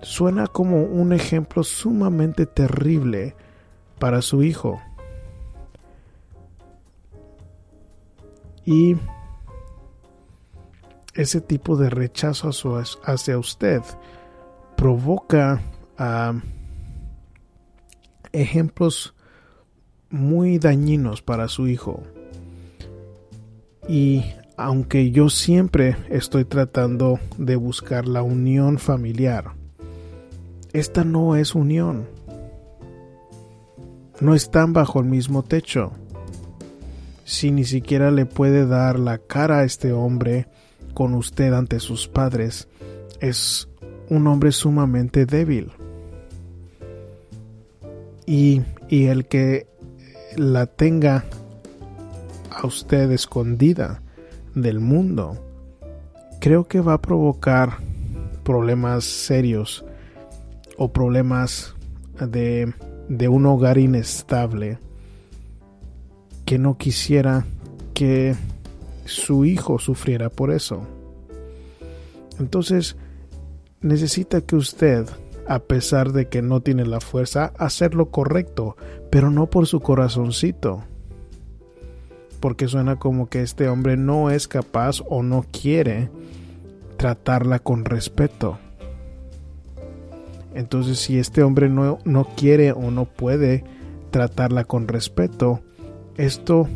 suena 0.00 0.46
como 0.46 0.82
un 0.84 1.12
ejemplo 1.12 1.64
sumamente 1.64 2.46
terrible 2.46 3.34
para 3.98 4.22
su 4.22 4.42
hijo. 4.42 4.80
Y 8.68 8.98
ese 11.14 11.40
tipo 11.40 11.78
de 11.78 11.88
rechazo 11.88 12.50
hacia 13.02 13.38
usted 13.38 13.80
provoca 14.76 15.62
ejemplos 18.30 19.14
muy 20.10 20.58
dañinos 20.58 21.22
para 21.22 21.48
su 21.48 21.66
hijo. 21.66 22.02
Y 23.88 24.22
aunque 24.58 25.12
yo 25.12 25.30
siempre 25.30 25.96
estoy 26.10 26.44
tratando 26.44 27.18
de 27.38 27.56
buscar 27.56 28.06
la 28.06 28.20
unión 28.20 28.76
familiar, 28.76 29.52
esta 30.74 31.04
no 31.04 31.36
es 31.36 31.54
unión. 31.54 32.06
No 34.20 34.34
están 34.34 34.74
bajo 34.74 35.00
el 35.00 35.06
mismo 35.06 35.42
techo. 35.42 35.92
Si 37.28 37.50
ni 37.50 37.64
siquiera 37.64 38.10
le 38.10 38.24
puede 38.24 38.66
dar 38.66 38.98
la 38.98 39.18
cara 39.18 39.58
a 39.58 39.64
este 39.64 39.92
hombre 39.92 40.48
con 40.94 41.12
usted 41.12 41.52
ante 41.52 41.78
sus 41.78 42.08
padres, 42.08 42.68
es 43.20 43.68
un 44.08 44.26
hombre 44.26 44.50
sumamente 44.50 45.26
débil. 45.26 45.70
Y, 48.24 48.62
y 48.88 49.08
el 49.08 49.26
que 49.26 49.66
la 50.38 50.64
tenga 50.64 51.26
a 52.50 52.66
usted 52.66 53.10
escondida 53.10 54.00
del 54.54 54.80
mundo, 54.80 55.36
creo 56.40 56.66
que 56.66 56.80
va 56.80 56.94
a 56.94 57.02
provocar 57.02 57.76
problemas 58.42 59.04
serios 59.04 59.84
o 60.78 60.94
problemas 60.94 61.74
de, 62.18 62.72
de 63.10 63.28
un 63.28 63.44
hogar 63.44 63.76
inestable 63.76 64.78
que 66.48 66.58
no 66.58 66.78
quisiera 66.78 67.44
que 67.92 68.34
su 69.04 69.44
hijo 69.44 69.78
sufriera 69.78 70.30
por 70.30 70.50
eso. 70.50 70.80
Entonces, 72.40 72.96
necesita 73.82 74.40
que 74.40 74.56
usted, 74.56 75.06
a 75.46 75.58
pesar 75.58 76.12
de 76.12 76.28
que 76.28 76.40
no 76.40 76.62
tiene 76.62 76.86
la 76.86 77.00
fuerza, 77.00 77.52
hacer 77.58 77.94
lo 77.94 78.06
correcto, 78.06 78.78
pero 79.10 79.30
no 79.30 79.50
por 79.50 79.66
su 79.66 79.80
corazoncito, 79.80 80.84
porque 82.40 82.66
suena 82.66 82.96
como 82.96 83.28
que 83.28 83.42
este 83.42 83.68
hombre 83.68 83.98
no 83.98 84.30
es 84.30 84.48
capaz 84.48 85.02
o 85.06 85.22
no 85.22 85.44
quiere 85.52 86.08
tratarla 86.96 87.58
con 87.58 87.84
respeto. 87.84 88.58
Entonces 90.54 90.98
si 90.98 91.18
este 91.18 91.42
hombre 91.42 91.68
no, 91.68 91.98
no 92.06 92.24
quiere 92.24 92.72
o 92.72 92.90
no 92.90 93.04
puede 93.04 93.64
tratarla 94.10 94.64
con 94.64 94.88
respeto, 94.88 95.60
esto 96.18 96.68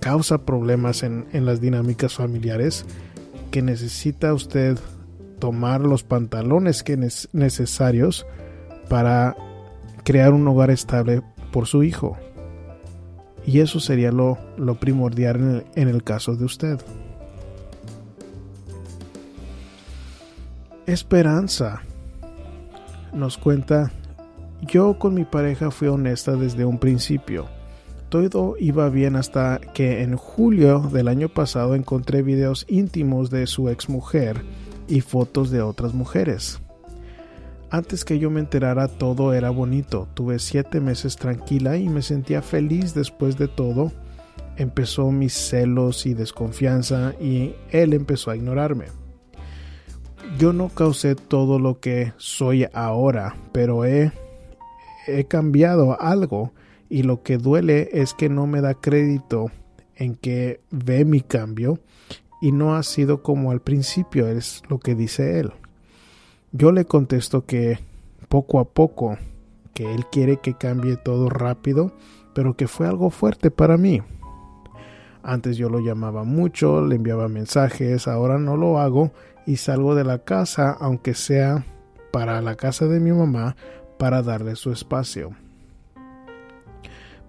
causa 0.00 0.44
problemas 0.44 1.02
en, 1.02 1.26
en 1.32 1.46
las 1.46 1.62
dinámicas 1.62 2.12
familiares 2.12 2.84
que 3.50 3.62
necesita 3.62 4.34
usted 4.34 4.78
tomar 5.38 5.80
los 5.80 6.02
pantalones 6.02 6.82
que 6.82 6.94
es 6.94 7.28
necesarios 7.32 8.26
para 8.88 9.36
crear 10.02 10.32
un 10.32 10.46
hogar 10.48 10.70
estable 10.70 11.22
por 11.52 11.66
su 11.66 11.82
hijo. 11.82 12.16
Y 13.46 13.60
eso 13.60 13.78
sería 13.80 14.10
lo, 14.10 14.38
lo 14.56 14.74
primordial 14.74 15.36
en 15.36 15.50
el, 15.50 15.66
en 15.74 15.88
el 15.88 16.02
caso 16.02 16.34
de 16.34 16.44
usted. 16.44 16.80
Esperanza 20.86 21.82
nos 23.12 23.38
cuenta, 23.38 23.90
yo 24.62 24.98
con 24.98 25.14
mi 25.14 25.24
pareja 25.24 25.70
fui 25.70 25.88
honesta 25.88 26.32
desde 26.36 26.64
un 26.64 26.78
principio. 26.78 27.53
Todo 28.14 28.54
iba 28.60 28.88
bien 28.90 29.16
hasta 29.16 29.58
que 29.58 30.02
en 30.02 30.16
julio 30.16 30.78
del 30.78 31.08
año 31.08 31.28
pasado 31.28 31.74
encontré 31.74 32.22
videos 32.22 32.64
íntimos 32.68 33.28
de 33.28 33.48
su 33.48 33.68
exmujer 33.68 34.40
y 34.86 35.00
fotos 35.00 35.50
de 35.50 35.62
otras 35.62 35.94
mujeres. 35.94 36.60
Antes 37.70 38.04
que 38.04 38.20
yo 38.20 38.30
me 38.30 38.38
enterara 38.38 38.86
todo 38.86 39.34
era 39.34 39.50
bonito. 39.50 40.06
Tuve 40.14 40.38
siete 40.38 40.78
meses 40.78 41.16
tranquila 41.16 41.76
y 41.76 41.88
me 41.88 42.02
sentía 42.02 42.40
feliz 42.40 42.94
después 42.94 43.36
de 43.36 43.48
todo. 43.48 43.90
Empezó 44.56 45.10
mis 45.10 45.32
celos 45.32 46.06
y 46.06 46.14
desconfianza 46.14 47.14
y 47.20 47.56
él 47.70 47.94
empezó 47.94 48.30
a 48.30 48.36
ignorarme. 48.36 48.84
Yo 50.38 50.52
no 50.52 50.68
causé 50.68 51.16
todo 51.16 51.58
lo 51.58 51.80
que 51.80 52.12
soy 52.16 52.68
ahora, 52.74 53.34
pero 53.50 53.84
he, 53.84 54.12
he 55.08 55.24
cambiado 55.24 56.00
algo 56.00 56.52
y 56.94 57.02
lo 57.02 57.24
que 57.24 57.38
duele 57.38 57.88
es 57.90 58.14
que 58.14 58.28
no 58.28 58.46
me 58.46 58.60
da 58.60 58.74
crédito 58.74 59.50
en 59.96 60.14
que 60.14 60.60
ve 60.70 61.04
mi 61.04 61.22
cambio 61.22 61.80
y 62.40 62.52
no 62.52 62.76
ha 62.76 62.84
sido 62.84 63.20
como 63.20 63.50
al 63.50 63.60
principio, 63.60 64.28
es 64.28 64.62
lo 64.68 64.78
que 64.78 64.94
dice 64.94 65.40
él. 65.40 65.52
Yo 66.52 66.70
le 66.70 66.84
contesto 66.84 67.46
que 67.46 67.80
poco 68.28 68.60
a 68.60 68.64
poco, 68.64 69.18
que 69.74 69.92
él 69.92 70.06
quiere 70.06 70.36
que 70.36 70.54
cambie 70.54 70.96
todo 70.96 71.28
rápido, 71.28 71.90
pero 72.32 72.56
que 72.56 72.68
fue 72.68 72.86
algo 72.86 73.10
fuerte 73.10 73.50
para 73.50 73.76
mí. 73.76 74.00
Antes 75.24 75.56
yo 75.56 75.68
lo 75.70 75.80
llamaba 75.80 76.22
mucho, 76.22 76.80
le 76.86 76.94
enviaba 76.94 77.26
mensajes, 77.26 78.06
ahora 78.06 78.38
no 78.38 78.56
lo 78.56 78.78
hago 78.78 79.10
y 79.48 79.56
salgo 79.56 79.96
de 79.96 80.04
la 80.04 80.20
casa, 80.20 80.70
aunque 80.70 81.14
sea 81.14 81.66
para 82.12 82.40
la 82.40 82.54
casa 82.54 82.86
de 82.86 83.00
mi 83.00 83.10
mamá, 83.10 83.56
para 83.98 84.22
darle 84.22 84.54
su 84.54 84.70
espacio. 84.70 85.34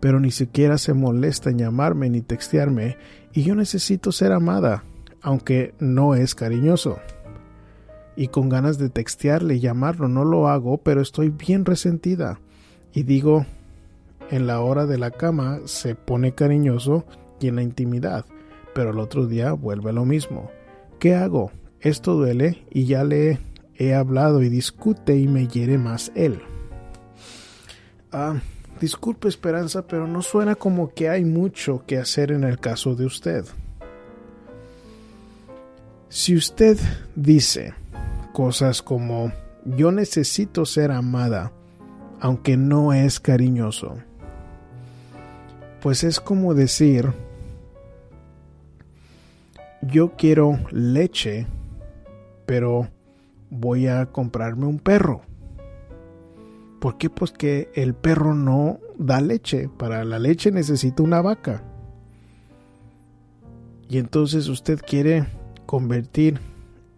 Pero 0.06 0.20
ni 0.20 0.30
siquiera 0.30 0.78
se 0.78 0.94
molesta 0.94 1.50
en 1.50 1.58
llamarme 1.58 2.12
ni 2.12 2.22
textearme 2.22 2.96
y 3.34 3.42
yo 3.42 3.56
necesito 3.56 4.12
ser 4.12 4.34
amada, 4.34 4.84
aunque 5.20 5.74
no 5.80 6.14
es 6.14 6.36
cariñoso 6.36 7.00
y 8.16 8.28
con 8.28 8.48
ganas 8.48 8.78
de 8.78 8.92
textearle, 8.92 9.60
llamarlo. 9.60 10.08
No 10.08 10.24
lo 10.24 10.48
hago, 10.48 10.78
pero 10.78 11.02
estoy 11.02 11.30
bien 11.30 11.66
resentida. 11.66 12.40
Y 12.94 13.02
digo, 13.02 13.48
en 14.30 14.46
la 14.46 14.62
hora 14.62 14.86
de 14.86 15.00
la 15.00 15.10
cama 15.10 15.62
se 15.66 15.96
pone 15.96 16.36
cariñoso 16.36 17.04
y 17.40 17.48
en 17.48 17.56
la 17.56 17.64
intimidad, 17.64 18.28
pero 18.76 18.92
el 18.92 19.00
otro 19.00 19.26
día 19.26 19.54
vuelve 19.54 19.92
lo 19.92 20.06
mismo. 20.06 20.52
¿Qué 21.00 21.16
hago? 21.16 21.52
Esto 21.80 22.14
duele 22.14 22.64
y 22.70 22.86
ya 22.86 23.04
le 23.04 23.40
he 23.74 23.96
hablado 23.96 24.44
y 24.44 24.50
discute 24.50 25.18
y 25.18 25.28
me 25.28 25.48
hiere 25.48 25.80
más 25.80 26.12
él. 26.14 26.44
Ah, 28.12 28.36
disculpe 28.80 29.28
Esperanza, 29.28 29.88
pero 29.88 30.08
no 30.08 30.22
suena 30.22 30.56
como 30.56 30.94
que 30.94 31.10
hay 31.10 31.26
mucho 31.26 31.84
que 31.86 31.98
hacer 31.98 32.32
en 32.32 32.44
el 32.44 32.60
caso 32.60 32.96
de 32.96 33.06
usted. 33.06 33.46
Si 36.10 36.36
usted 36.36 36.78
dice, 37.16 37.74
cosas 38.34 38.82
como 38.82 39.32
yo 39.66 39.92
necesito 39.92 40.66
ser 40.66 40.92
amada, 40.92 41.52
aunque 42.20 42.58
no 42.58 42.94
es 42.94 43.20
cariñoso. 43.20 43.98
Pues 45.82 46.04
es 46.04 46.20
como 46.20 46.54
decir, 46.54 47.12
yo 49.82 50.14
quiero 50.18 50.60
leche, 50.72 51.48
pero 52.46 52.90
voy 53.50 53.88
a 53.88 54.08
comprarme 54.08 54.66
un 54.66 54.80
perro. 54.80 55.22
¿Por 56.86 57.00
qué? 57.00 57.10
Pues 57.10 57.32
que 57.32 57.72
el 57.74 57.96
perro 57.96 58.36
no 58.36 58.80
da 58.96 59.20
leche. 59.20 59.70
Para 59.76 60.06
la 60.06 60.20
leche 60.20 60.52
necesita 60.52 61.02
una 61.02 61.20
vaca. 61.20 61.64
Y 63.90 63.98
entonces 63.98 64.50
usted 64.50 64.80
quiere 64.88 65.26
convertir 65.66 66.40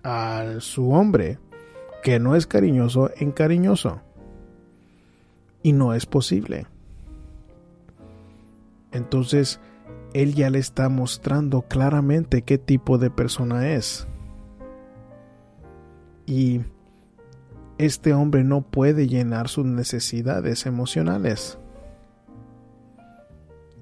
a 0.04 0.56
su 0.60 0.92
hombre, 0.92 1.40
que 2.04 2.20
no 2.20 2.36
es 2.36 2.48
cariñoso, 2.48 3.12
en 3.16 3.32
cariñoso. 3.32 4.02
Y 5.64 5.72
no 5.72 5.94
es 5.94 6.06
posible. 6.06 6.68
Entonces, 8.92 9.62
él 10.14 10.36
ya 10.36 10.50
le 10.50 10.60
está 10.60 10.90
mostrando 10.90 11.62
claramente 11.62 12.42
qué 12.42 12.58
tipo 12.58 12.98
de 12.98 13.10
persona 13.10 13.70
es. 13.70 14.06
Y 16.26 16.60
este 17.78 18.14
hombre 18.14 18.44
no 18.44 18.62
puede 18.62 19.08
llenar 19.08 19.50
sus 19.50 19.66
necesidades 19.66 20.66
emocionales. 20.66 21.58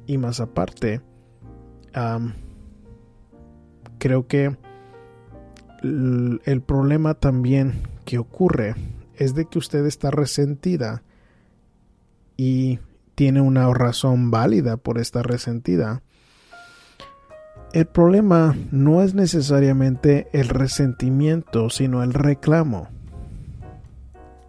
Y 0.06 0.18
más 0.18 0.40
aparte, 0.40 1.02
creo 3.98 4.28
que 4.28 4.58
el 5.82 6.62
problema 6.66 7.14
también 7.14 7.84
que 8.06 8.18
ocurre 8.20 8.76
es 9.16 9.34
de 9.34 9.46
que 9.46 9.58
usted 9.58 9.86
está 9.86 10.12
resentida 10.12 11.04
y 12.38 12.80
tiene 13.16 13.40
una 13.42 13.74
razón 13.74 14.30
válida 14.30 14.78
por 14.78 14.98
estar 14.98 15.26
resentida. 15.26 16.04
El 17.72 17.88
problema 17.88 18.56
no 18.72 19.02
es 19.02 19.16
necesariamente 19.16 20.28
el 20.34 20.50
resentimiento, 20.50 21.70
sino 21.70 22.04
el 22.04 22.14
reclamo. 22.14 22.90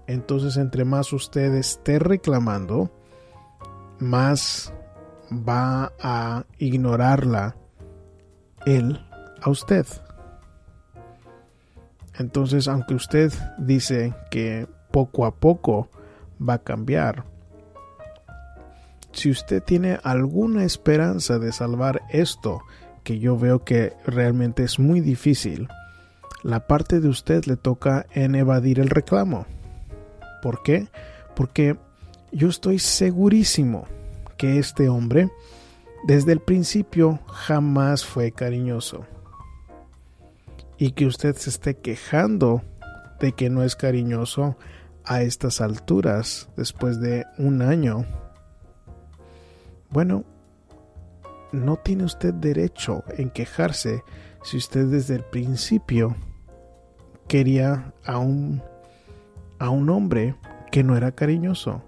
Entonces, 0.06 0.56
entre 0.56 0.84
más 0.84 1.12
usted 1.12 1.54
esté 1.54 1.98
reclamando, 1.98 2.90
más 3.98 4.72
va 5.30 5.92
a 6.00 6.44
ignorarla 6.58 7.56
él 8.64 9.04
a 9.40 9.50
usted. 9.50 9.86
Entonces, 12.18 12.68
aunque 12.68 12.94
usted 12.94 13.32
dice 13.58 14.14
que 14.30 14.66
poco 14.90 15.26
a 15.26 15.34
poco 15.34 15.88
va 16.40 16.54
a 16.54 16.62
cambiar, 16.62 17.24
si 19.12 19.30
usted 19.30 19.62
tiene 19.62 19.98
alguna 20.02 20.64
esperanza 20.64 21.38
de 21.38 21.52
salvar 21.52 22.02
esto, 22.10 22.60
que 23.02 23.18
yo 23.18 23.38
veo 23.38 23.64
que 23.64 23.94
realmente 24.04 24.64
es 24.64 24.78
muy 24.78 25.00
difícil, 25.00 25.68
la 26.42 26.66
parte 26.66 27.00
de 27.00 27.08
usted 27.08 27.44
le 27.46 27.56
toca 27.56 28.06
en 28.12 28.34
evadir 28.34 28.78
el 28.78 28.90
reclamo. 28.90 29.46
¿Por 30.42 30.62
qué? 30.62 30.88
Porque 31.34 31.76
yo 32.32 32.48
estoy 32.48 32.78
segurísimo 32.78 33.86
que 34.36 34.58
este 34.58 34.88
hombre 34.88 35.30
desde 36.04 36.32
el 36.32 36.40
principio 36.40 37.20
jamás 37.26 38.04
fue 38.04 38.32
cariñoso 38.32 39.06
y 40.78 40.92
que 40.92 41.06
usted 41.06 41.34
se 41.36 41.50
esté 41.50 41.76
quejando 41.76 42.62
de 43.20 43.32
que 43.32 43.48
no 43.50 43.62
es 43.62 43.76
cariñoso 43.76 44.56
a 45.04 45.22
estas 45.22 45.60
alturas 45.60 46.48
después 46.56 47.00
de 47.00 47.24
un 47.38 47.62
año. 47.62 48.04
Bueno, 49.90 50.24
no 51.52 51.76
tiene 51.76 52.04
usted 52.04 52.34
derecho 52.34 53.04
en 53.16 53.30
quejarse 53.30 54.02
si 54.42 54.56
usted 54.56 54.86
desde 54.86 55.14
el 55.16 55.24
principio 55.24 56.16
quería 57.28 57.92
a 58.04 58.18
un 58.18 58.62
a 59.58 59.70
un 59.70 59.90
hombre 59.90 60.34
que 60.70 60.82
no 60.84 60.96
era 60.96 61.12
cariñoso. 61.12 61.82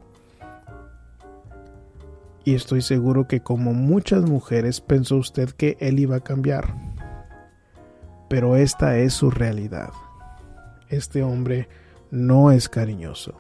Y 2.45 2.55
estoy 2.55 2.83
seguro 2.83 3.29
que 3.29 3.41
como 3.41 3.75
muchas 3.75 4.25
mujeres 4.25 4.81
pensó 4.81 5.17
usted 5.17 5.51
que 5.51 5.77
él 5.81 5.99
iba 5.99 6.17
a 6.17 6.21
cambiar 6.21 6.75
pero 8.29 8.57
esta 8.57 8.99
es 8.99 9.15
su 9.15 9.31
realidad. 9.31 9.91
Este 10.89 11.23
hombre 11.23 11.69
no 12.11 12.53
es 12.53 12.69
cariñoso. 12.69 13.35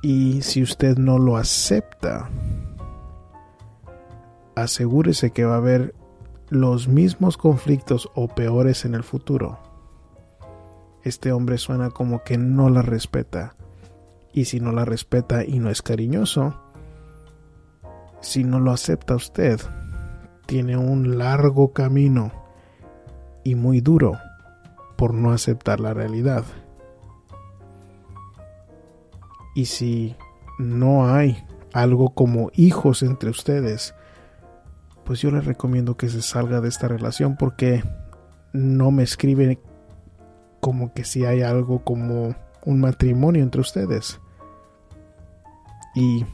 Y 0.00 0.42
si 0.42 0.62
usted 0.62 0.96
no 0.96 1.18
lo 1.18 1.36
acepta, 1.36 2.30
asegúrese 4.54 5.32
que 5.32 5.44
va 5.44 5.54
a 5.54 5.58
haber 5.58 5.94
los 6.50 6.88
mismos 6.88 7.36
conflictos 7.36 8.08
o 8.14 8.28
peores 8.28 8.84
en 8.84 8.94
el 8.94 9.02
futuro. 9.02 9.58
Este 11.08 11.32
hombre 11.32 11.56
suena 11.56 11.88
como 11.88 12.22
que 12.22 12.36
no 12.36 12.68
la 12.68 12.82
respeta. 12.82 13.56
Y 14.32 14.44
si 14.44 14.60
no 14.60 14.72
la 14.72 14.84
respeta 14.84 15.42
y 15.42 15.58
no 15.58 15.70
es 15.70 15.80
cariñoso, 15.80 16.54
si 18.20 18.44
no 18.44 18.60
lo 18.60 18.72
acepta 18.72 19.14
usted, 19.14 19.58
tiene 20.44 20.76
un 20.76 21.16
largo 21.16 21.72
camino 21.72 22.30
y 23.42 23.54
muy 23.54 23.80
duro 23.80 24.18
por 24.96 25.14
no 25.14 25.32
aceptar 25.32 25.80
la 25.80 25.94
realidad. 25.94 26.44
Y 29.54 29.64
si 29.64 30.14
no 30.58 31.12
hay 31.12 31.42
algo 31.72 32.10
como 32.10 32.50
hijos 32.54 33.02
entre 33.02 33.30
ustedes, 33.30 33.94
pues 35.04 35.20
yo 35.20 35.30
les 35.30 35.46
recomiendo 35.46 35.96
que 35.96 36.10
se 36.10 36.20
salga 36.20 36.60
de 36.60 36.68
esta 36.68 36.86
relación 36.86 37.36
porque 37.36 37.82
no 38.52 38.90
me 38.90 39.04
escribe 39.04 39.58
como 40.60 40.92
que 40.92 41.04
si 41.04 41.24
hay 41.24 41.42
algo 41.42 41.84
como 41.84 42.34
un 42.64 42.80
matrimonio 42.80 43.42
entre 43.42 43.60
ustedes. 43.60 44.20
Y, 45.94 46.24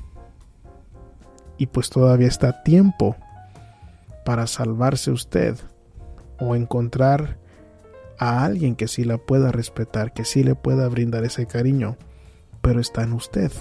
y 1.59 1.67
pues 1.67 1.91
todavía 1.91 2.29
está 2.29 2.63
tiempo 2.63 3.17
para 4.25 4.47
salvarse 4.47 5.11
usted 5.11 5.57
o 6.39 6.55
encontrar 6.57 7.39
a 8.19 8.45
alguien 8.45 8.77
que 8.77 8.89
sí 8.89 9.05
la 9.05 9.19
pueda 9.19 9.53
respetar, 9.53 10.13
que 10.13 10.25
sí 10.25 10.43
le 10.43 10.55
pueda 10.55 10.89
brindar 10.89 11.25
ese 11.25 11.47
cariño, 11.47 11.97
pero 12.61 12.81
está 12.81 13.03
en 13.03 13.13
usted. 13.13 13.53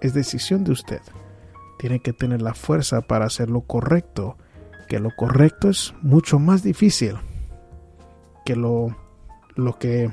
Es 0.00 0.14
decisión 0.14 0.64
de 0.64 0.72
usted. 0.72 1.00
Tiene 1.78 2.00
que 2.00 2.12
tener 2.12 2.42
la 2.42 2.54
fuerza 2.54 3.02
para 3.02 3.26
hacer 3.26 3.50
lo 3.50 3.62
correcto, 3.62 4.36
que 4.88 4.98
lo 4.98 5.10
correcto 5.14 5.68
es 5.68 5.94
mucho 6.02 6.38
más 6.38 6.62
difícil 6.62 7.16
que 8.46 8.56
lo, 8.56 8.96
lo 9.56 9.78
que 9.78 10.10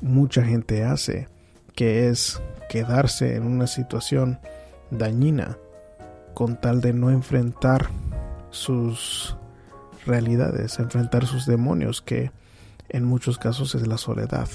mucha 0.00 0.42
gente 0.42 0.84
hace, 0.84 1.28
que 1.74 2.08
es 2.08 2.42
quedarse 2.68 3.36
en 3.36 3.44
una 3.44 3.66
situación 3.66 4.40
dañina 4.90 5.58
con 6.34 6.60
tal 6.60 6.80
de 6.80 6.92
no 6.92 7.10
enfrentar 7.10 7.88
sus 8.50 9.36
realidades, 10.06 10.78
enfrentar 10.78 11.26
sus 11.26 11.46
demonios, 11.46 12.00
que 12.00 12.32
en 12.88 13.04
muchos 13.04 13.38
casos 13.38 13.74
es 13.74 13.86
la 13.86 13.98
soledad. 13.98 14.48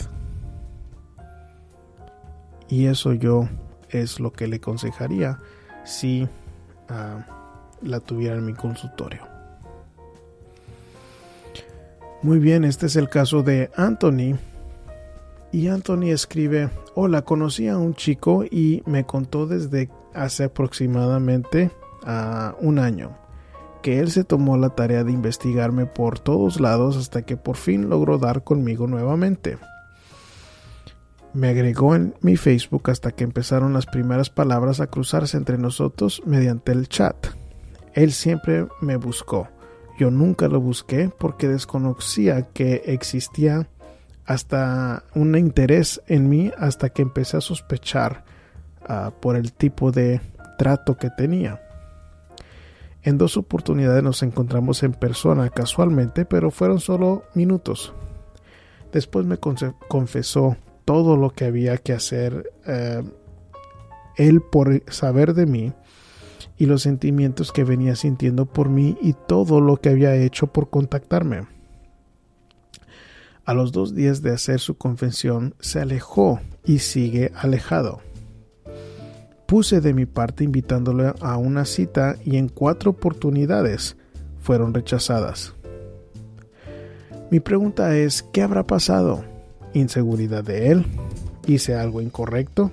Y 2.68 2.88
eso 2.88 3.14
yo 3.14 3.48
es 3.90 4.20
lo 4.20 4.34
que 4.34 4.48
le 4.48 4.58
aconsejaría 4.58 5.40
si 5.84 6.28
ah, 6.90 7.26
la 7.82 8.00
tuviera 8.00 8.36
en 8.36 8.46
mi 8.46 8.54
consultorio. 8.54 9.35
Muy 12.26 12.40
bien, 12.40 12.64
este 12.64 12.88
es 12.88 12.96
el 12.96 13.08
caso 13.08 13.44
de 13.44 13.70
Anthony. 13.76 14.36
Y 15.52 15.68
Anthony 15.68 16.06
escribe, 16.06 16.72
hola, 16.96 17.22
conocí 17.22 17.68
a 17.68 17.78
un 17.78 17.94
chico 17.94 18.44
y 18.44 18.82
me 18.88 19.06
contó 19.06 19.46
desde 19.46 19.92
hace 20.12 20.46
aproximadamente 20.46 21.70
ah, 22.04 22.56
un 22.60 22.80
año 22.80 23.16
que 23.84 24.00
él 24.00 24.10
se 24.10 24.24
tomó 24.24 24.58
la 24.58 24.70
tarea 24.70 25.04
de 25.04 25.12
investigarme 25.12 25.86
por 25.86 26.18
todos 26.18 26.60
lados 26.60 26.98
hasta 26.98 27.22
que 27.22 27.38
por 27.38 27.58
fin 27.58 27.90
logró 27.90 28.18
dar 28.18 28.44
conmigo 28.44 28.88
nuevamente. 28.88 29.60
Me 31.32 31.50
agregó 31.50 31.94
en 31.94 32.16
mi 32.22 32.38
Facebook 32.38 32.90
hasta 32.90 33.12
que 33.12 33.24
empezaron 33.24 33.72
las 33.72 33.86
primeras 33.86 34.32
palabras 34.32 34.80
a 34.80 34.88
cruzarse 34.88 35.38
entre 35.38 35.60
nosotros 35.60 36.24
mediante 36.26 36.72
el 36.72 36.90
chat. 36.90 37.28
Él 37.94 38.12
siempre 38.14 38.68
me 38.82 38.96
buscó. 38.96 39.48
Yo 39.98 40.12
nunca 40.12 40.48
lo 40.48 40.60
busqué 40.60 41.10
porque 41.10 41.48
desconocía 41.48 42.44
que 42.54 42.84
existía 42.86 43.68
hasta 44.26 45.04
un 45.14 45.38
interés 45.38 46.02
en 46.08 46.30
mí 46.30 46.52
hasta 46.58 46.90
que 46.90 47.02
empecé 47.02 47.38
a 47.38 47.42
sospechar 47.42 48.24
ah, 48.88 49.12
por 49.22 49.36
el 49.36 49.54
tipo 49.54 49.92
de 49.92 50.20
trato 50.58 50.98
que 50.98 51.10
tenía. 51.10 51.62
En 53.04 53.20
dos 53.20 53.38
oportunidades 53.38 54.04
nos 54.04 54.24
encontramos 54.24 54.82
en 54.82 54.94
persona 54.94 55.50
casualmente, 55.50 56.26
pero 56.26 56.50
fueron 56.50 56.80
solo 56.80 57.24
minutos. 57.36 57.94
Después 58.92 59.26
me 59.26 59.38
confesó 59.38 60.58
todo 60.86 61.16
lo 61.16 61.30
que 61.30 61.46
había 61.46 61.78
que 61.78 61.94
hacer 61.94 62.52
eh, 62.66 63.04
él 64.18 64.42
por 64.42 64.82
saber 64.92 65.34
de 65.34 65.46
mí 65.46 65.74
y 66.58 66.66
los 66.66 66.82
sentimientos 66.82 67.52
que 67.52 67.64
venía 67.64 67.96
sintiendo 67.96 68.46
por 68.46 68.70
mí 68.70 68.98
y 69.02 69.14
todo 69.14 69.60
lo 69.62 69.78
que 69.78 69.90
había 69.90 70.16
hecho 70.16 70.48
por 70.48 70.70
contactarme. 70.70 71.48
A 73.46 73.54
los 73.54 73.72
dos 73.72 73.94
días 73.94 74.22
de 74.22 74.32
hacer 74.32 74.60
su 74.60 74.76
confesión 74.78 75.54
se 75.60 75.80
alejó 75.80 76.40
y 76.64 76.80
sigue 76.80 77.32
alejado. 77.36 78.02
Puse 79.46 79.82
de 79.82 79.94
mi 79.94 80.08
parte 80.08 80.44
invitándole 80.44 81.14
a 81.22 81.38
una 81.38 81.66
cita 81.66 82.16
y 82.26 82.38
en 82.38 82.50
cuatro 82.50 82.92
oportunidades 82.92 83.98
fueron 84.40 84.74
rechazadas. 84.74 85.54
Mi 87.30 87.40
pregunta 87.40 87.96
es, 87.96 88.24
¿qué 88.24 88.42
habrá 88.42 88.66
pasado? 88.66 89.24
¿Inseguridad 89.74 90.44
de 90.44 90.72
él? 90.72 90.86
¿Hice 91.46 91.76
algo 91.76 92.02
incorrecto? 92.02 92.72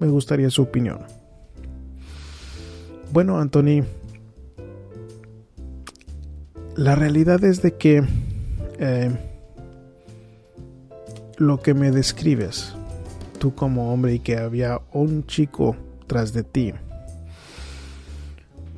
Me 0.00 0.08
gustaría 0.08 0.50
su 0.50 0.62
opinión. 0.62 1.17
Bueno, 3.12 3.38
Anthony, 3.38 3.84
la 6.76 6.94
realidad 6.94 7.42
es 7.42 7.62
de 7.62 7.74
que 7.74 8.04
eh, 8.78 9.10
lo 11.38 11.60
que 11.62 11.74
me 11.74 11.90
describes 11.90 12.74
tú 13.38 13.54
como 13.54 13.92
hombre 13.92 14.14
y 14.14 14.18
que 14.18 14.36
había 14.36 14.80
un 14.92 15.26
chico 15.26 15.76
tras 16.06 16.32
de 16.32 16.42
ti. 16.42 16.74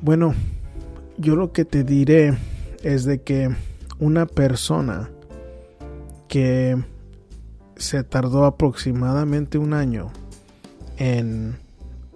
Bueno, 0.01 0.33
yo 1.17 1.35
lo 1.35 1.51
que 1.51 1.65
te 1.65 1.83
diré 1.83 2.37
es 2.83 3.03
de 3.05 3.21
que 3.21 3.49
una 3.99 4.25
persona 4.25 5.09
que 6.27 6.81
se 7.75 8.03
tardó 8.03 8.45
aproximadamente 8.45 9.57
un 9.57 9.73
año 9.73 10.11
en, 10.97 11.57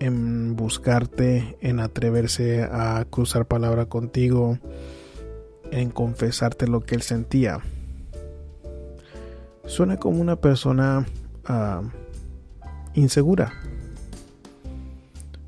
en 0.06 0.56
buscarte, 0.56 1.58
en 1.62 1.80
atreverse 1.80 2.62
a 2.63 3.06
cruzar 3.10 3.48
palabra 3.48 3.88
contigo, 3.88 4.60
en 5.72 5.89
confesarte 5.89 6.68
lo 6.68 6.82
que 6.82 6.94
él 6.94 7.02
sentía. 7.02 7.62
Suena 9.65 9.98
como 9.98 10.22
una 10.22 10.36
persona 10.36 11.08
ah, 11.46 11.82
insegura. 12.94 13.54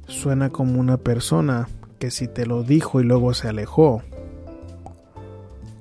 Suena 0.07 0.49
como 0.49 0.79
una 0.79 0.97
persona 0.97 1.67
que 1.99 2.09
si 2.09 2.27
te 2.27 2.47
lo 2.47 2.63
dijo 2.63 2.99
y 2.99 3.03
luego 3.03 3.35
se 3.35 3.49
alejó, 3.49 4.01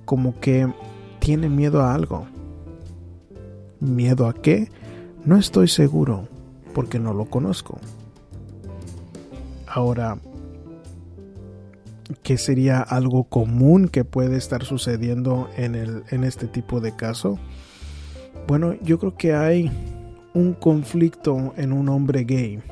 como 0.04 0.38
que 0.38 0.70
tiene 1.18 1.48
miedo 1.48 1.80
a 1.80 1.94
algo. 1.94 2.26
¿Miedo 3.80 4.26
a 4.26 4.34
qué? 4.34 4.70
No 5.24 5.38
estoy 5.38 5.68
seguro, 5.68 6.28
porque 6.74 6.98
no 6.98 7.14
lo 7.14 7.24
conozco. 7.24 7.78
Ahora, 9.76 10.16
¿qué 12.22 12.38
sería 12.38 12.80
algo 12.80 13.24
común 13.24 13.88
que 13.88 14.06
puede 14.06 14.38
estar 14.38 14.64
sucediendo 14.64 15.50
en, 15.54 15.74
el, 15.74 16.02
en 16.08 16.24
este 16.24 16.46
tipo 16.46 16.80
de 16.80 16.96
caso? 16.96 17.38
Bueno, 18.48 18.72
yo 18.80 18.98
creo 18.98 19.18
que 19.18 19.34
hay 19.34 19.70
un 20.32 20.54
conflicto 20.54 21.52
en 21.58 21.74
un 21.74 21.90
hombre 21.90 22.24
gay 22.24 22.62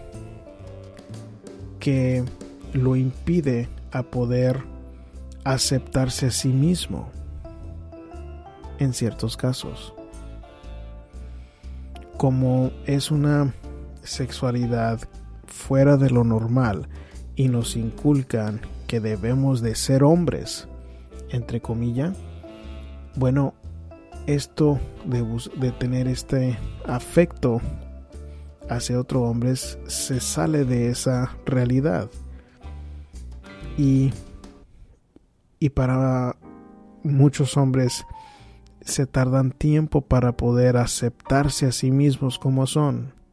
que 1.78 2.24
lo 2.72 2.96
impide 2.96 3.68
a 3.92 4.02
poder 4.02 4.62
aceptarse 5.44 6.28
a 6.28 6.30
sí 6.30 6.48
mismo 6.48 7.10
en 8.78 8.94
ciertos 8.94 9.36
casos. 9.36 9.92
Como 12.16 12.70
es 12.86 13.10
una 13.10 13.52
sexualidad 14.02 15.00
fuera 15.54 15.96
de 15.96 16.10
lo 16.10 16.24
normal 16.24 16.88
y 17.36 17.48
nos 17.48 17.76
inculcan 17.76 18.60
que 18.86 19.00
debemos 19.00 19.60
de 19.62 19.74
ser 19.76 20.02
hombres, 20.02 20.68
entre 21.30 21.60
comillas, 21.60 22.16
bueno, 23.16 23.54
esto 24.26 24.80
de, 25.04 25.70
tener 25.72 26.08
este 26.08 26.58
afecto 26.86 27.60
hacia 28.68 28.98
otro 28.98 29.22
hombre 29.22 29.54
se 29.56 30.20
sale 30.20 30.64
de 30.64 30.88
esa 30.88 31.36
realidad. 31.46 32.10
Y, 33.78 34.12
y 35.60 35.70
para 35.70 36.36
muchos 37.02 37.56
hombres 37.56 38.04
se 38.80 39.06
tardan 39.06 39.52
tiempo 39.52 40.00
para 40.00 40.36
poder 40.36 40.76
aceptarse 40.76 41.66
a 41.66 41.72
sí 41.72 41.90
mismos 41.90 42.38
como 42.38 42.66
son. 42.66 43.23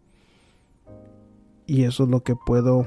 Y 1.65 1.83
eso 1.83 2.03
es 2.03 2.09
lo 2.09 2.23
que 2.23 2.35
puedo 2.35 2.85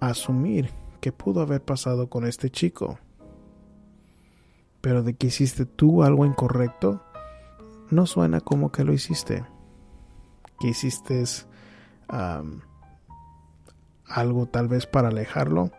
asumir 0.00 0.70
que 1.00 1.12
pudo 1.12 1.42
haber 1.42 1.62
pasado 1.62 2.08
con 2.08 2.26
este 2.26 2.48
chico. 2.50 2.98
Pero 4.80 5.02
de 5.02 5.14
que 5.14 5.26
hiciste 5.26 5.66
tú 5.66 6.02
algo 6.02 6.24
incorrecto, 6.24 7.02
no 7.90 8.06
suena 8.06 8.40
como 8.40 8.72
que 8.72 8.84
lo 8.84 8.92
hiciste. 8.92 9.44
Que 10.60 10.68
hiciste 10.68 11.22
algo 14.06 14.46
tal 14.46 14.68
vez 14.68 14.86
para 14.86 15.08
alejarlo. 15.08 15.72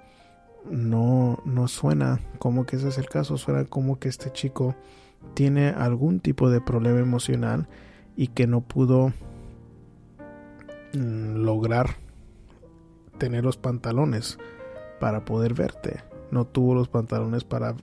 No, 0.69 1.39
no 1.45 1.67
suena 1.67 2.19
como 2.37 2.65
que 2.65 2.75
ese 2.75 2.89
es 2.89 2.97
el 2.97 3.09
caso. 3.09 3.37
Suena 3.37 3.65
como 3.65 3.97
que 3.99 4.09
este 4.09 4.31
chico 4.31 4.75
tiene 5.33 5.69
algún 5.69 6.19
tipo 6.19 6.49
de 6.49 6.61
problema 6.61 6.99
emocional 6.99 7.67
y 8.15 8.27
que 8.27 8.45
no 8.45 8.61
pudo 8.61 9.11
mm, 10.93 11.37
lograr 11.37 12.04
tener 13.17 13.43
los 13.43 13.57
pantalones 13.57 14.37
para 14.99 15.25
poder 15.25 15.53
verte. 15.53 16.03
No 16.31 16.45
tuvo 16.45 16.75
los 16.75 16.87
pantalones 16.87 17.43
para 17.43 17.75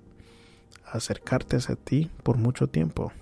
acercarte 0.91 1.57
a 1.57 1.77
ti 1.77 2.11
por 2.23 2.37
mucho 2.37 2.69
tiempo. 2.69 3.13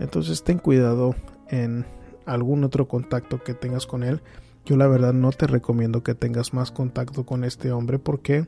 Entonces 0.00 0.42
ten 0.42 0.58
cuidado 0.58 1.14
en 1.48 1.84
algún 2.26 2.64
otro 2.64 2.88
contacto 2.88 3.42
que 3.42 3.54
tengas 3.54 3.86
con 3.86 4.02
él. 4.02 4.22
Yo 4.64 4.76
la 4.76 4.86
verdad 4.86 5.12
no 5.12 5.30
te 5.32 5.46
recomiendo 5.46 6.02
que 6.02 6.14
tengas 6.14 6.54
más 6.54 6.70
contacto 6.70 7.24
con 7.24 7.44
este 7.44 7.72
hombre 7.72 7.98
porque 7.98 8.46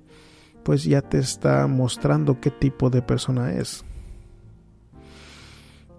pues 0.62 0.84
ya 0.84 1.02
te 1.02 1.18
está 1.18 1.66
mostrando 1.66 2.40
qué 2.40 2.50
tipo 2.50 2.90
de 2.90 3.02
persona 3.02 3.52
es. 3.52 3.84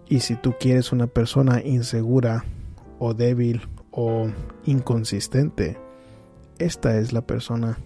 Y 0.08 0.22
si 0.22 0.36
tú 0.36 0.56
quieres 0.60 0.92
una 0.92 1.08
persona 1.08 1.62
insegura 1.64 2.46
o 3.00 3.14
débil 3.14 3.68
o 3.96 4.28
inconsistente, 4.66 5.78
esta 6.60 6.98
es 6.98 7.14
la 7.14 7.22
persona. 7.22 7.78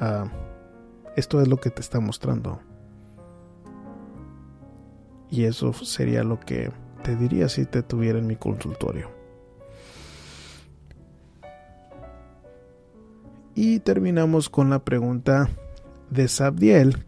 Uh, 0.00 0.28
esto 1.16 1.40
es 1.40 1.48
lo 1.48 1.58
que 1.58 1.70
te 1.70 1.80
está 1.80 2.00
mostrando. 2.00 2.60
Y 5.30 5.44
eso 5.44 5.72
sería 5.72 6.24
lo 6.24 6.40
que 6.40 6.70
te 7.02 7.16
diría 7.16 7.48
si 7.48 7.66
te 7.66 7.82
tuviera 7.82 8.18
en 8.18 8.26
mi 8.26 8.36
consultorio. 8.36 9.10
Y 13.54 13.78
terminamos 13.80 14.50
con 14.50 14.70
la 14.70 14.80
pregunta 14.80 15.48
de 16.10 16.26
Sabdiel. 16.26 17.04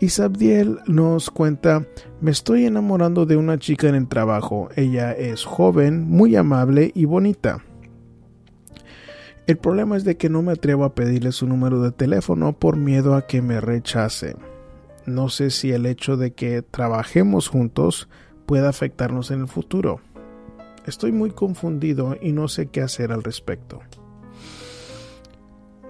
Y 0.00 0.08
Sabdiel 0.08 0.80
nos 0.86 1.30
cuenta, 1.30 1.86
me 2.20 2.32
estoy 2.32 2.64
enamorando 2.64 3.26
de 3.26 3.36
una 3.36 3.58
chica 3.58 3.88
en 3.88 3.94
el 3.94 4.08
trabajo. 4.08 4.68
Ella 4.74 5.12
es 5.12 5.44
joven, 5.44 6.08
muy 6.08 6.34
amable 6.34 6.90
y 6.94 7.04
bonita. 7.04 7.62
El 9.46 9.58
problema 9.58 9.96
es 9.96 10.04
de 10.04 10.16
que 10.16 10.30
no 10.30 10.42
me 10.42 10.52
atrevo 10.52 10.84
a 10.84 10.94
pedirle 10.94 11.30
su 11.32 11.46
número 11.46 11.80
de 11.82 11.92
teléfono 11.92 12.54
por 12.54 12.76
miedo 12.76 13.14
a 13.14 13.26
que 13.26 13.42
me 13.42 13.60
rechace. 13.60 14.36
No 15.04 15.28
sé 15.28 15.50
si 15.50 15.72
el 15.72 15.84
hecho 15.84 16.16
de 16.16 16.32
que 16.32 16.62
trabajemos 16.62 17.48
juntos 17.48 18.08
pueda 18.46 18.70
afectarnos 18.70 19.30
en 19.30 19.40
el 19.40 19.48
futuro. 19.48 20.00
Estoy 20.86 21.12
muy 21.12 21.30
confundido 21.30 22.16
y 22.20 22.32
no 22.32 22.48
sé 22.48 22.66
qué 22.66 22.80
hacer 22.80 23.12
al 23.12 23.22
respecto. 23.22 23.80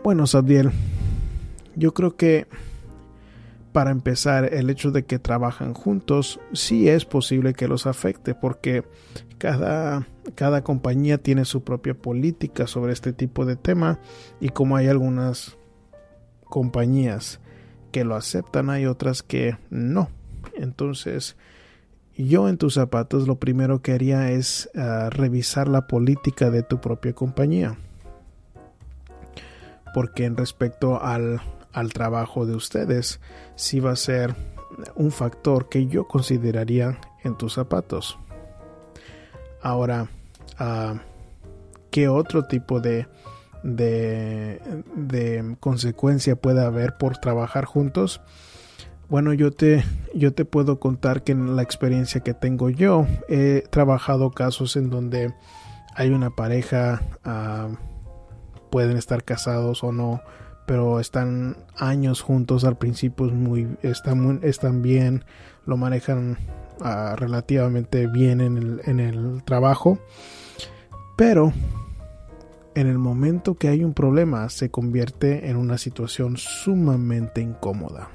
Bueno, 0.02 0.26
Sabdiel, 0.26 0.72
yo 1.76 1.94
creo 1.94 2.16
que 2.16 2.46
para 3.74 3.90
empezar, 3.90 4.54
el 4.54 4.70
hecho 4.70 4.92
de 4.92 5.04
que 5.04 5.18
trabajan 5.18 5.74
juntos 5.74 6.38
sí 6.52 6.88
es 6.88 7.04
posible 7.04 7.54
que 7.54 7.66
los 7.66 7.88
afecte 7.88 8.32
porque 8.32 8.84
cada, 9.36 10.06
cada 10.34 10.64
compañía 10.64 11.18
tiene 11.18 11.44
su 11.44 11.62
propia 11.62 11.94
política 11.94 12.66
sobre 12.66 12.92
este 12.92 13.12
tipo 13.12 13.44
de 13.44 13.56
tema 13.56 13.98
y 14.40 14.48
como 14.48 14.76
hay 14.76 14.88
algunas 14.88 15.56
compañías 16.44 17.40
que 17.92 18.04
lo 18.04 18.16
aceptan, 18.16 18.70
hay 18.70 18.86
otras 18.86 19.22
que 19.22 19.56
no. 19.70 20.08
Entonces, 20.56 21.36
yo 22.16 22.48
en 22.48 22.58
tus 22.58 22.74
zapatos 22.74 23.26
lo 23.26 23.36
primero 23.36 23.82
que 23.82 23.92
haría 23.92 24.30
es 24.30 24.70
ah, 24.74 25.10
revisar 25.10 25.68
la 25.68 25.86
política 25.86 26.50
de 26.50 26.62
tu 26.62 26.80
propia 26.80 27.12
compañía. 27.12 27.76
Porque 29.92 30.24
en 30.24 30.36
respecto 30.36 31.02
al, 31.02 31.40
al 31.72 31.92
trabajo 31.92 32.46
de 32.46 32.54
ustedes, 32.56 33.20
sí 33.56 33.80
va 33.80 33.92
a 33.92 33.96
ser 33.96 34.34
un 34.96 35.12
factor 35.12 35.68
que 35.68 35.86
yo 35.86 36.06
consideraría 36.06 36.98
en 37.22 37.36
tus 37.36 37.54
zapatos. 37.54 38.18
Ahora, 39.64 40.08
ah, 40.58 40.96
¿qué 41.90 42.06
otro 42.06 42.44
tipo 42.44 42.80
de, 42.80 43.08
de, 43.62 45.56
consecuencia 45.58 46.36
puede 46.36 46.62
haber 46.62 46.98
por 46.98 47.16
trabajar 47.16 47.64
juntos? 47.64 48.20
Bueno, 49.08 49.32
yo 49.32 49.52
te, 49.52 49.82
yo 50.14 50.34
te 50.34 50.44
puedo 50.44 50.78
contar 50.78 51.22
que 51.22 51.32
en 51.32 51.56
la 51.56 51.62
experiencia 51.62 52.20
que 52.20 52.34
tengo 52.34 52.68
yo, 52.68 53.06
he 53.30 53.64
trabajado 53.70 54.32
casos 54.32 54.76
en 54.76 54.90
donde 54.90 55.32
hay 55.96 56.10
una 56.10 56.28
pareja, 56.28 57.00
ah, 57.24 57.68
pueden 58.70 58.98
estar 58.98 59.24
casados 59.24 59.82
o 59.82 59.92
no, 59.92 60.20
pero 60.66 61.00
están 61.00 61.56
años 61.78 62.20
juntos 62.20 62.64
al 62.64 62.76
principio, 62.76 63.28
muy, 63.28 63.78
están, 63.80 64.40
están 64.42 64.82
bien, 64.82 65.24
lo 65.64 65.78
manejan 65.78 66.36
relativamente 66.80 68.06
bien 68.06 68.40
en 68.40 68.58
el, 68.58 68.80
en 68.84 69.00
el 69.00 69.42
trabajo, 69.44 69.98
pero 71.16 71.52
en 72.74 72.86
el 72.88 72.98
momento 72.98 73.54
que 73.54 73.68
hay 73.68 73.84
un 73.84 73.94
problema 73.94 74.48
se 74.48 74.70
convierte 74.70 75.48
en 75.48 75.56
una 75.56 75.78
situación 75.78 76.36
sumamente 76.36 77.40
incómoda. 77.40 78.08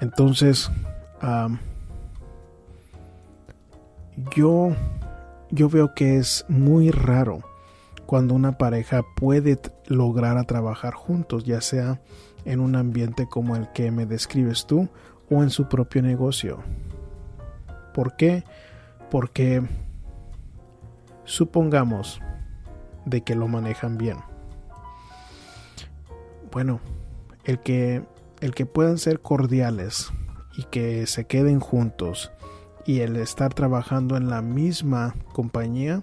Entonces, 0.00 0.70
yo, 4.34 4.74
yo 5.50 5.68
veo 5.68 5.94
que 5.94 6.16
es 6.18 6.44
muy 6.48 6.90
raro 6.90 7.40
cuando 8.04 8.34
una 8.34 8.58
pareja 8.58 9.02
puede 9.16 9.58
lograr 9.86 10.36
a 10.36 10.44
trabajar 10.44 10.92
juntos, 10.92 11.44
ya 11.44 11.60
sea 11.60 12.00
en 12.44 12.60
un 12.60 12.74
ambiente 12.74 13.26
como 13.26 13.56
el 13.56 13.70
que 13.72 13.90
me 13.90 14.04
describes 14.04 14.66
tú 14.66 14.88
o 15.30 15.42
en 15.42 15.50
su 15.50 15.68
propio 15.68 16.02
negocio. 16.02 16.62
¿Por 17.94 18.16
qué? 18.16 18.44
Porque 19.10 19.62
supongamos 21.24 22.20
de 23.04 23.22
que 23.22 23.34
lo 23.34 23.48
manejan 23.48 23.98
bien. 23.98 24.18
Bueno, 26.50 26.80
el 27.44 27.60
que 27.60 28.02
el 28.42 28.54
que 28.56 28.66
puedan 28.66 28.98
ser 28.98 29.20
cordiales 29.20 30.10
y 30.56 30.64
que 30.64 31.06
se 31.06 31.26
queden 31.26 31.60
juntos 31.60 32.32
y 32.84 33.00
el 33.00 33.16
estar 33.16 33.54
trabajando 33.54 34.16
en 34.16 34.28
la 34.28 34.42
misma 34.42 35.14
compañía 35.32 36.02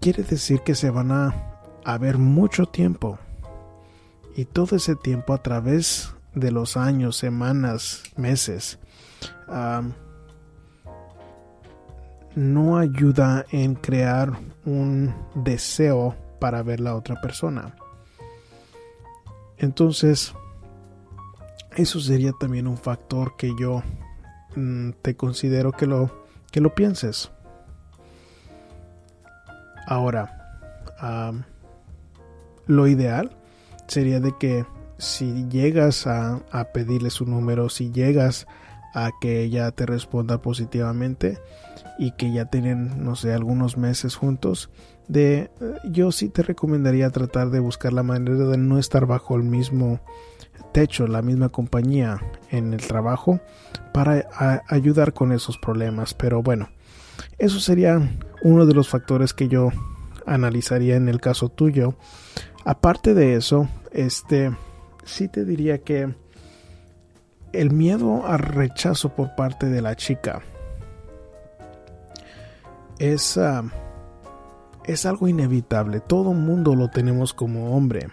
quiere 0.00 0.22
decir 0.22 0.60
que 0.62 0.74
se 0.74 0.88
van 0.88 1.12
a, 1.12 1.98
ver 1.98 2.16
mucho 2.16 2.64
tiempo 2.64 3.18
y 4.34 4.46
todo 4.46 4.76
ese 4.76 4.96
tiempo 4.96 5.34
a 5.34 5.42
través 5.42 6.13
de 6.34 6.50
los 6.50 6.76
años, 6.76 7.16
semanas, 7.16 8.02
meses 8.16 8.78
no 12.34 12.78
ayuda 12.78 13.46
en 13.50 13.74
crear 13.74 14.32
un 14.64 15.14
deseo 15.34 16.16
para 16.40 16.62
ver 16.62 16.80
la 16.80 16.94
otra 16.96 17.20
persona. 17.20 17.74
Entonces, 19.58 20.34
eso 21.76 22.00
sería 22.00 22.32
también 22.32 22.66
un 22.66 22.76
factor 22.76 23.36
que 23.36 23.52
yo 23.58 23.82
mm, 24.56 24.90
te 25.02 25.16
considero 25.16 25.72
que 25.72 25.86
lo, 25.86 26.24
que 26.50 26.60
lo 26.60 26.74
pienses. 26.74 27.30
Ahora, 29.86 30.40
lo 32.66 32.86
ideal 32.86 33.36
sería 33.86 34.18
de 34.18 34.34
que 34.38 34.64
si 34.98 35.46
llegas 35.48 36.06
a, 36.06 36.40
a, 36.50 36.64
pedirle 36.72 37.10
su 37.10 37.26
número, 37.26 37.68
si 37.68 37.90
llegas 37.90 38.46
a 38.94 39.10
que 39.20 39.42
ella 39.42 39.70
te 39.72 39.86
responda 39.86 40.38
positivamente 40.40 41.38
y 41.98 42.12
que 42.12 42.32
ya 42.32 42.46
tienen, 42.46 43.04
no 43.04 43.16
sé, 43.16 43.32
algunos 43.32 43.76
meses 43.76 44.14
juntos, 44.14 44.70
de 45.08 45.50
yo 45.84 46.12
sí 46.12 46.28
te 46.28 46.42
recomendaría 46.42 47.10
tratar 47.10 47.50
de 47.50 47.60
buscar 47.60 47.92
la 47.92 48.02
manera 48.02 48.36
de 48.36 48.56
no 48.56 48.78
estar 48.78 49.06
bajo 49.06 49.36
el 49.36 49.42
mismo 49.42 50.00
techo, 50.72 51.06
la 51.06 51.22
misma 51.22 51.50
compañía 51.50 52.20
en 52.50 52.72
el 52.72 52.80
trabajo 52.80 53.40
para 53.92 54.24
ayudar 54.68 55.12
con 55.12 55.32
esos 55.32 55.58
problemas. 55.58 56.14
Pero 56.14 56.42
bueno, 56.42 56.68
eso 57.38 57.60
sería 57.60 58.00
uno 58.42 58.66
de 58.66 58.74
los 58.74 58.88
factores 58.88 59.34
que 59.34 59.48
yo 59.48 59.70
analizaría 60.26 60.96
en 60.96 61.08
el 61.08 61.20
caso 61.20 61.48
tuyo. 61.48 61.94
Aparte 62.64 63.14
de 63.14 63.34
eso, 63.34 63.68
este 63.92 64.52
sí 65.04 65.28
te 65.28 65.44
diría 65.44 65.78
que 65.78 66.14
el 67.52 67.70
miedo 67.70 68.26
al 68.26 68.40
rechazo 68.40 69.10
por 69.10 69.34
parte 69.34 69.68
de 69.68 69.80
la 69.80 69.94
chica 69.94 70.42
es, 72.98 73.38
ah, 73.38 73.64
es 74.84 75.06
algo 75.06 75.28
inevitable. 75.28 76.00
Todo 76.00 76.32
mundo 76.32 76.74
lo 76.74 76.88
tenemos 76.88 77.32
como 77.32 77.76
hombre. 77.76 78.08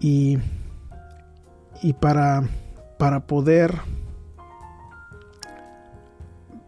Y, 0.00 0.38
y 1.82 1.92
para, 1.92 2.42
para 2.98 3.26
poder 3.26 3.80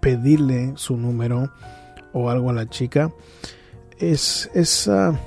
pedirle 0.00 0.72
su 0.76 0.96
número 0.96 1.50
o 2.12 2.30
algo 2.30 2.50
a 2.50 2.52
la 2.52 2.68
chica, 2.68 3.10
es, 3.98 4.50
es, 4.54 4.88
ah, 4.88 5.18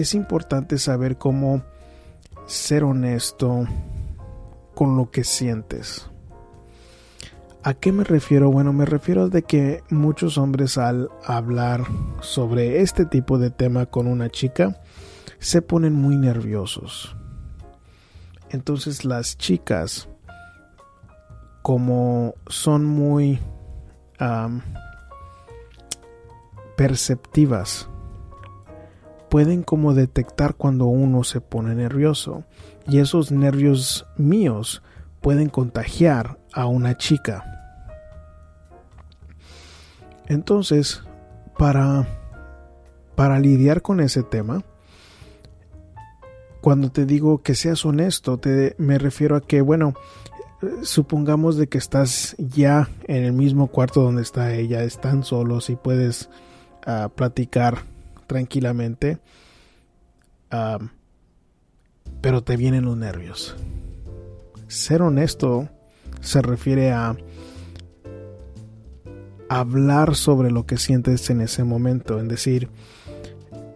es 0.00 0.14
importante 0.14 0.78
saber 0.78 1.18
cómo 1.18 1.62
ser 2.46 2.84
honesto, 2.84 3.66
con 4.74 4.96
lo 4.96 5.10
que 5.10 5.24
sientes. 5.24 6.08
¿A 7.62 7.74
qué 7.74 7.92
me 7.92 8.04
refiero? 8.04 8.50
Bueno, 8.50 8.72
me 8.72 8.86
refiero 8.86 9.28
de 9.28 9.42
que 9.42 9.84
muchos 9.90 10.38
hombres 10.38 10.78
al 10.78 11.10
hablar 11.24 11.84
sobre 12.20 12.80
este 12.80 13.04
tipo 13.04 13.36
de 13.36 13.50
tema 13.50 13.84
con 13.86 14.06
una 14.06 14.30
chica 14.30 14.80
se 15.38 15.60
ponen 15.60 15.92
muy 15.92 16.16
nerviosos. 16.16 17.14
Entonces 18.48 19.04
las 19.04 19.36
chicas, 19.36 20.08
como 21.60 22.34
son 22.46 22.86
muy 22.86 23.38
perceptivas, 26.76 27.90
pueden 29.30 29.62
como 29.62 29.94
detectar 29.94 30.54
cuando 30.54 30.86
uno 30.86 31.24
se 31.24 31.40
pone 31.40 31.74
nervioso 31.74 32.44
y 32.86 32.98
esos 32.98 33.30
nervios 33.30 34.06
míos 34.16 34.82
pueden 35.20 35.48
contagiar 35.48 36.38
a 36.52 36.66
una 36.66 36.96
chica. 36.96 37.44
Entonces, 40.26 41.02
para, 41.56 42.06
para 43.14 43.38
lidiar 43.38 43.82
con 43.82 44.00
ese 44.00 44.22
tema, 44.22 44.64
cuando 46.60 46.90
te 46.90 47.06
digo 47.06 47.42
que 47.42 47.54
seas 47.54 47.84
honesto, 47.84 48.38
te, 48.38 48.74
me 48.78 48.98
refiero 48.98 49.36
a 49.36 49.40
que, 49.40 49.60
bueno, 49.60 49.94
supongamos 50.82 51.56
de 51.56 51.68
que 51.68 51.78
estás 51.78 52.34
ya 52.38 52.88
en 53.06 53.24
el 53.24 53.32
mismo 53.32 53.68
cuarto 53.68 54.02
donde 54.02 54.22
está 54.22 54.52
ella, 54.54 54.82
están 54.82 55.22
solos 55.22 55.70
y 55.70 55.76
puedes 55.76 56.30
ah, 56.84 57.08
platicar 57.14 57.89
tranquilamente, 58.30 59.18
pero 62.20 62.44
te 62.44 62.56
vienen 62.56 62.84
los 62.84 62.96
nervios. 62.96 63.56
Ser 64.68 65.02
honesto 65.02 65.68
se 66.20 66.40
refiere 66.40 66.92
a 66.92 67.16
hablar 69.48 70.14
sobre 70.14 70.52
lo 70.52 70.64
que 70.64 70.76
sientes 70.76 71.28
en 71.30 71.40
ese 71.40 71.64
momento, 71.64 72.20
en 72.20 72.28
decir, 72.28 72.68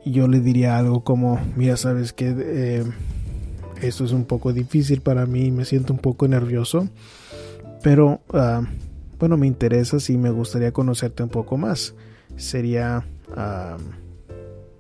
yo 0.05 0.29
le 0.29 0.39
diría 0.39 0.79
algo 0.79 1.03
como, 1.03 1.41
mira, 1.57 1.77
sabes 1.77 2.13
que 2.13 2.33
eh, 2.39 2.85
esto 3.83 4.05
es 4.05 4.13
un 4.13 4.25
poco 4.25 4.53
difícil 4.53 5.01
para 5.01 5.27
mí, 5.27 5.51
me 5.51 5.65
siento 5.65 5.93
un 5.93 5.99
poco 5.99 6.29
nervioso, 6.29 6.89
pero 7.83 8.21
ah, 8.33 8.63
bueno, 9.19 9.37
me 9.37 9.49
interesa 9.49 9.97
y 10.13 10.17
me 10.17 10.31
gustaría 10.31 10.71
conocerte 10.71 11.25
un 11.25 11.29
poco 11.29 11.57
más. 11.57 11.97
Sería, 12.37 13.05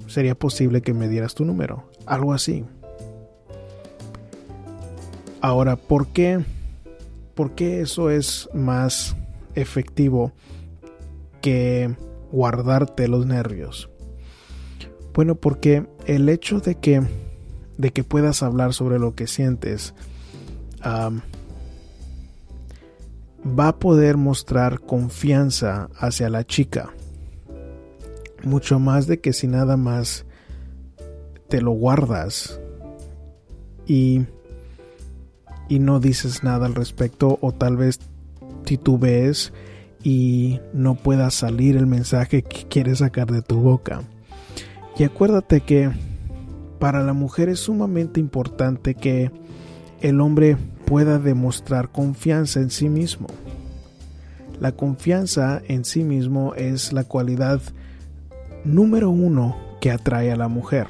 sería 0.06 0.34
posible 0.34 0.82
que 0.82 0.94
me 0.94 1.08
dieras 1.08 1.34
tu 1.34 1.44
número, 1.44 1.88
algo 2.06 2.32
así. 2.32 2.64
Ahora, 5.40 5.76
¿por 5.76 6.08
qué, 6.08 6.44
¿por 7.34 7.54
qué 7.54 7.80
eso 7.80 8.10
es 8.10 8.48
más 8.54 9.16
efectivo 9.54 10.32
que 11.40 11.94
guardarte 12.32 13.08
los 13.08 13.26
nervios? 13.26 13.90
Bueno, 15.12 15.34
porque 15.34 15.86
el 16.06 16.28
hecho 16.28 16.60
de 16.60 16.76
que 16.76 17.02
de 17.76 17.90
que 17.90 18.04
puedas 18.04 18.42
hablar 18.42 18.72
sobre 18.72 18.98
lo 18.98 19.14
que 19.14 19.26
sientes, 19.26 19.94
va 20.84 21.12
a 23.68 23.78
poder 23.78 24.16
mostrar 24.16 24.80
confianza 24.80 25.88
hacia 25.96 26.28
la 26.28 26.44
chica. 26.44 26.92
Mucho 28.44 28.78
más 28.78 29.06
de 29.06 29.20
que 29.20 29.32
si 29.32 29.46
nada 29.46 29.76
más 29.76 30.26
te 31.48 31.60
lo 31.60 31.72
guardas 31.72 32.60
y, 33.86 34.22
y 35.68 35.78
no 35.78 36.00
dices 36.00 36.42
nada 36.42 36.66
al 36.66 36.74
respecto 36.74 37.38
o 37.40 37.52
tal 37.52 37.76
vez 37.76 38.00
titubees 38.64 39.52
y 40.02 40.60
no 40.72 40.94
pueda 40.94 41.30
salir 41.30 41.76
el 41.76 41.86
mensaje 41.86 42.42
que 42.42 42.66
quieres 42.68 42.98
sacar 42.98 43.30
de 43.30 43.42
tu 43.42 43.60
boca. 43.60 44.02
Y 44.98 45.04
acuérdate 45.04 45.60
que 45.60 45.90
para 46.78 47.02
la 47.02 47.14
mujer 47.14 47.48
es 47.48 47.60
sumamente 47.60 48.20
importante 48.20 48.94
que 48.94 49.30
el 50.00 50.20
hombre 50.20 50.56
pueda 50.84 51.18
demostrar 51.18 51.90
confianza 51.90 52.60
en 52.60 52.70
sí 52.70 52.88
mismo. 52.88 53.26
La 54.60 54.72
confianza 54.72 55.62
en 55.66 55.84
sí 55.84 56.04
mismo 56.04 56.54
es 56.54 56.92
la 56.92 57.04
cualidad 57.04 57.60
número 58.64 59.10
uno 59.10 59.56
que 59.80 59.90
atrae 59.90 60.32
a 60.32 60.36
la 60.36 60.48
mujer. 60.48 60.86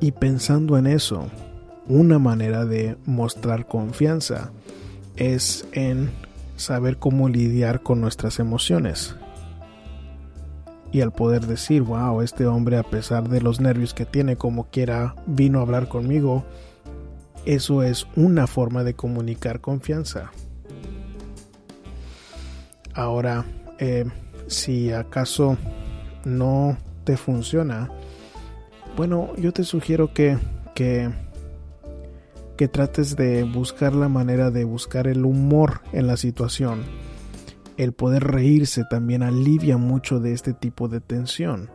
Y 0.00 0.12
pensando 0.12 0.78
en 0.78 0.86
eso, 0.86 1.26
una 1.86 2.18
manera 2.18 2.64
de 2.64 2.96
mostrar 3.04 3.66
confianza 3.66 4.52
es 5.16 5.66
en 5.72 6.10
saber 6.56 6.98
cómo 6.98 7.28
lidiar 7.28 7.82
con 7.82 8.00
nuestras 8.00 8.38
emociones 8.38 9.16
y 10.92 11.00
al 11.00 11.12
poder 11.12 11.46
decir, 11.46 11.82
wow, 11.82 12.20
este 12.20 12.46
hombre 12.46 12.76
a 12.76 12.82
pesar 12.82 13.28
de 13.28 13.40
los 13.40 13.60
nervios 13.60 13.94
que 13.94 14.06
tiene 14.06 14.36
como 14.36 14.64
quiera 14.70 15.14
vino 15.26 15.58
a 15.58 15.62
hablar 15.62 15.88
conmigo, 15.88 16.44
eso 17.44 17.82
es 17.82 18.06
una 18.16 18.46
forma 18.46 18.82
de 18.82 18.94
comunicar 18.94 19.60
confianza. 19.60 20.32
Ahora, 22.92 23.44
eh, 23.78 24.04
si 24.50 24.92
acaso 24.92 25.56
no 26.24 26.76
te 27.04 27.16
funciona, 27.16 27.90
bueno, 28.96 29.32
yo 29.36 29.52
te 29.52 29.64
sugiero 29.64 30.12
que, 30.12 30.36
que, 30.74 31.10
que 32.56 32.68
trates 32.68 33.16
de 33.16 33.44
buscar 33.44 33.94
la 33.94 34.08
manera 34.08 34.50
de 34.50 34.64
buscar 34.64 35.06
el 35.06 35.24
humor 35.24 35.80
en 35.92 36.06
la 36.06 36.16
situación 36.16 36.84
el 37.80 37.94
poder 37.94 38.24
reírse 38.24 38.84
también 38.84 39.22
alivia 39.22 39.78
mucho 39.78 40.20
de 40.20 40.34
este 40.34 40.52
tipo 40.52 40.88
de 40.88 41.00
tensión. 41.00 41.70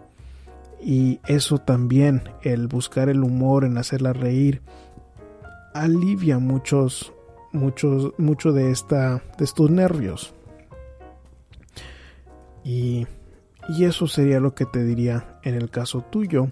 Y 0.79 1.19
eso 1.25 1.57
también, 1.57 2.21
el 2.43 2.67
buscar 2.67 3.09
el 3.09 3.23
humor 3.23 3.65
en 3.65 3.79
hacerla 3.79 4.13
reír, 4.13 4.61
alivia 5.73 6.38
muchos, 6.38 7.11
muchos, 7.53 8.13
mucho 8.19 8.51
de 8.51 8.69
esta, 8.69 9.23
de 9.39 9.45
estos 9.45 9.71
nervios. 9.71 10.35
Y, 12.65 13.06
y 13.69 13.86
eso 13.86 14.08
sería 14.08 14.39
lo 14.39 14.56
que 14.56 14.65
te 14.65 14.84
diría 14.84 15.39
en 15.43 15.54
el 15.54 15.69
caso 15.69 16.01
tuyo, 16.01 16.49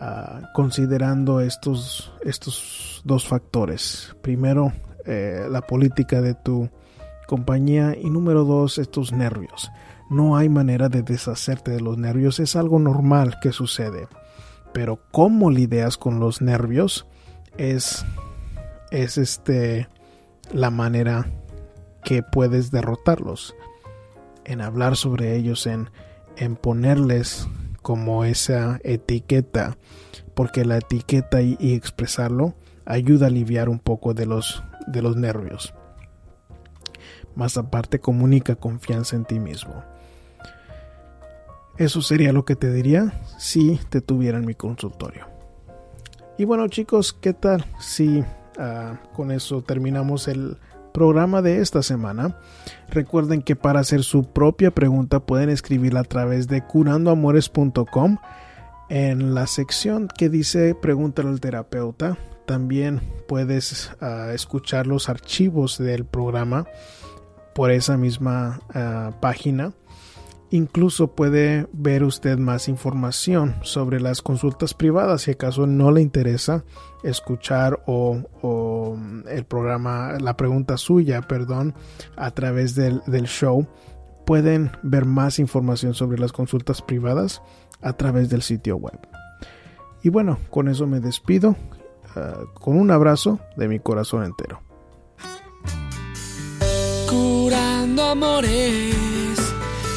ah, 0.00 0.50
considerando 0.54 1.40
estos, 1.40 2.12
estos 2.22 3.02
dos 3.04 3.26
factores. 3.26 4.16
Primero, 4.22 4.72
eh, 5.04 5.46
la 5.50 5.62
política 5.62 6.22
de 6.22 6.34
tu 6.34 6.70
compañía 7.26 7.96
y 8.00 8.08
número 8.08 8.44
dos, 8.44 8.78
estos 8.78 9.12
nervios. 9.12 9.70
No 10.08 10.36
hay 10.36 10.48
manera 10.48 10.88
de 10.88 11.02
deshacerte 11.02 11.72
de 11.72 11.80
los 11.80 11.98
nervios, 11.98 12.38
es 12.38 12.54
algo 12.54 12.78
normal 12.78 13.38
que 13.42 13.50
sucede. 13.50 14.06
Pero 14.72 15.00
cómo 15.10 15.50
lidias 15.50 15.98
con 15.98 16.20
los 16.20 16.40
nervios 16.40 17.06
es 17.58 18.04
es 18.92 19.18
este 19.18 19.88
la 20.52 20.70
manera 20.70 21.26
que 22.04 22.22
puedes 22.22 22.70
derrotarlos 22.70 23.54
en 24.46 24.60
hablar 24.62 24.96
sobre 24.96 25.36
ellos 25.36 25.66
en 25.66 25.90
en 26.38 26.56
ponerles 26.56 27.46
como 27.82 28.24
esa 28.24 28.80
etiqueta 28.84 29.76
porque 30.34 30.64
la 30.64 30.78
etiqueta 30.78 31.40
y, 31.42 31.56
expresarlo 31.60 32.54
ayuda 32.84 33.26
a 33.26 33.28
aliviar 33.28 33.68
un 33.68 33.78
poco 33.78 34.14
de 34.14 34.26
los 34.26 34.62
de 34.86 35.02
los 35.02 35.16
nervios 35.16 35.74
más 37.36 37.56
aparte 37.58 38.00
comunica 38.00 38.56
confianza 38.56 39.14
en 39.14 39.24
ti 39.24 39.38
mismo. 39.38 39.84
Eso 41.76 42.00
sería 42.00 42.32
lo 42.32 42.44
que 42.44 42.56
te 42.56 42.72
diría 42.72 43.12
si 43.38 43.78
te 43.90 44.00
tuviera 44.00 44.38
en 44.38 44.46
mi 44.46 44.54
consultorio. 44.54 45.28
Y 46.38 46.44
bueno 46.44 46.66
chicos, 46.68 47.12
¿qué 47.12 47.34
tal 47.34 47.64
si 47.78 48.24
ah, 48.58 48.98
con 49.14 49.30
eso 49.30 49.62
terminamos 49.62 50.26
el 50.26 50.56
programa 50.96 51.42
de 51.42 51.60
esta 51.60 51.82
semana? 51.82 52.38
Recuerden 52.88 53.42
que 53.42 53.54
para 53.54 53.80
hacer 53.80 54.02
su 54.02 54.32
propia 54.32 54.70
pregunta 54.70 55.20
pueden 55.20 55.50
escribirla 55.50 56.00
a 56.00 56.04
través 56.04 56.48
de 56.48 56.64
curandoamores.com 56.64 58.16
en 58.88 59.34
la 59.34 59.46
sección 59.46 60.08
que 60.08 60.30
dice 60.30 60.74
pregúntale 60.74 61.28
al 61.28 61.40
terapeuta. 61.40 62.16
También 62.46 63.02
puedes 63.28 63.90
ah, 64.00 64.30
escuchar 64.32 64.86
los 64.86 65.10
archivos 65.10 65.76
del 65.76 66.06
programa 66.06 66.64
por 67.54 67.72
esa 67.72 67.98
misma 67.98 68.62
ah, 68.72 69.10
página. 69.20 69.74
Incluso 70.50 71.08
puede 71.08 71.66
ver 71.72 72.04
usted 72.04 72.38
más 72.38 72.68
información 72.68 73.56
sobre 73.62 74.00
las 74.00 74.22
consultas 74.22 74.74
privadas 74.74 75.22
si 75.22 75.32
acaso 75.32 75.66
no 75.66 75.90
le 75.90 76.02
interesa 76.02 76.64
escuchar 77.02 77.82
o, 77.86 78.96
el 79.28 79.44
programa, 79.44 80.18
la 80.20 80.36
pregunta 80.36 80.76
suya, 80.76 81.22
perdón, 81.22 81.74
a 82.16 82.30
través 82.30 82.76
del, 82.76 83.02
show. 83.24 83.66
Pueden 84.24 84.70
ver 84.82 85.04
más 85.04 85.38
información 85.40 85.94
sobre 85.94 86.18
las 86.18 86.32
consultas 86.32 86.80
privadas 86.80 87.42
a 87.80 87.94
través 87.94 88.28
del 88.28 88.42
sitio 88.42 88.76
web. 88.76 88.98
Y 90.02 90.10
bueno, 90.10 90.38
con 90.50 90.68
eso 90.68 90.86
me 90.86 91.00
despido. 91.00 91.56
uh, 92.14 92.46
con 92.54 92.78
un 92.78 92.92
abrazo 92.92 93.40
de 93.56 93.66
mi 93.66 93.80
corazón 93.80 94.24
entero. 94.24 94.62
Curando 97.08 98.02
amores, 98.02 99.05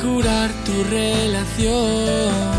curar 0.00 0.50
tu 0.64 0.84
relación. 0.84 2.53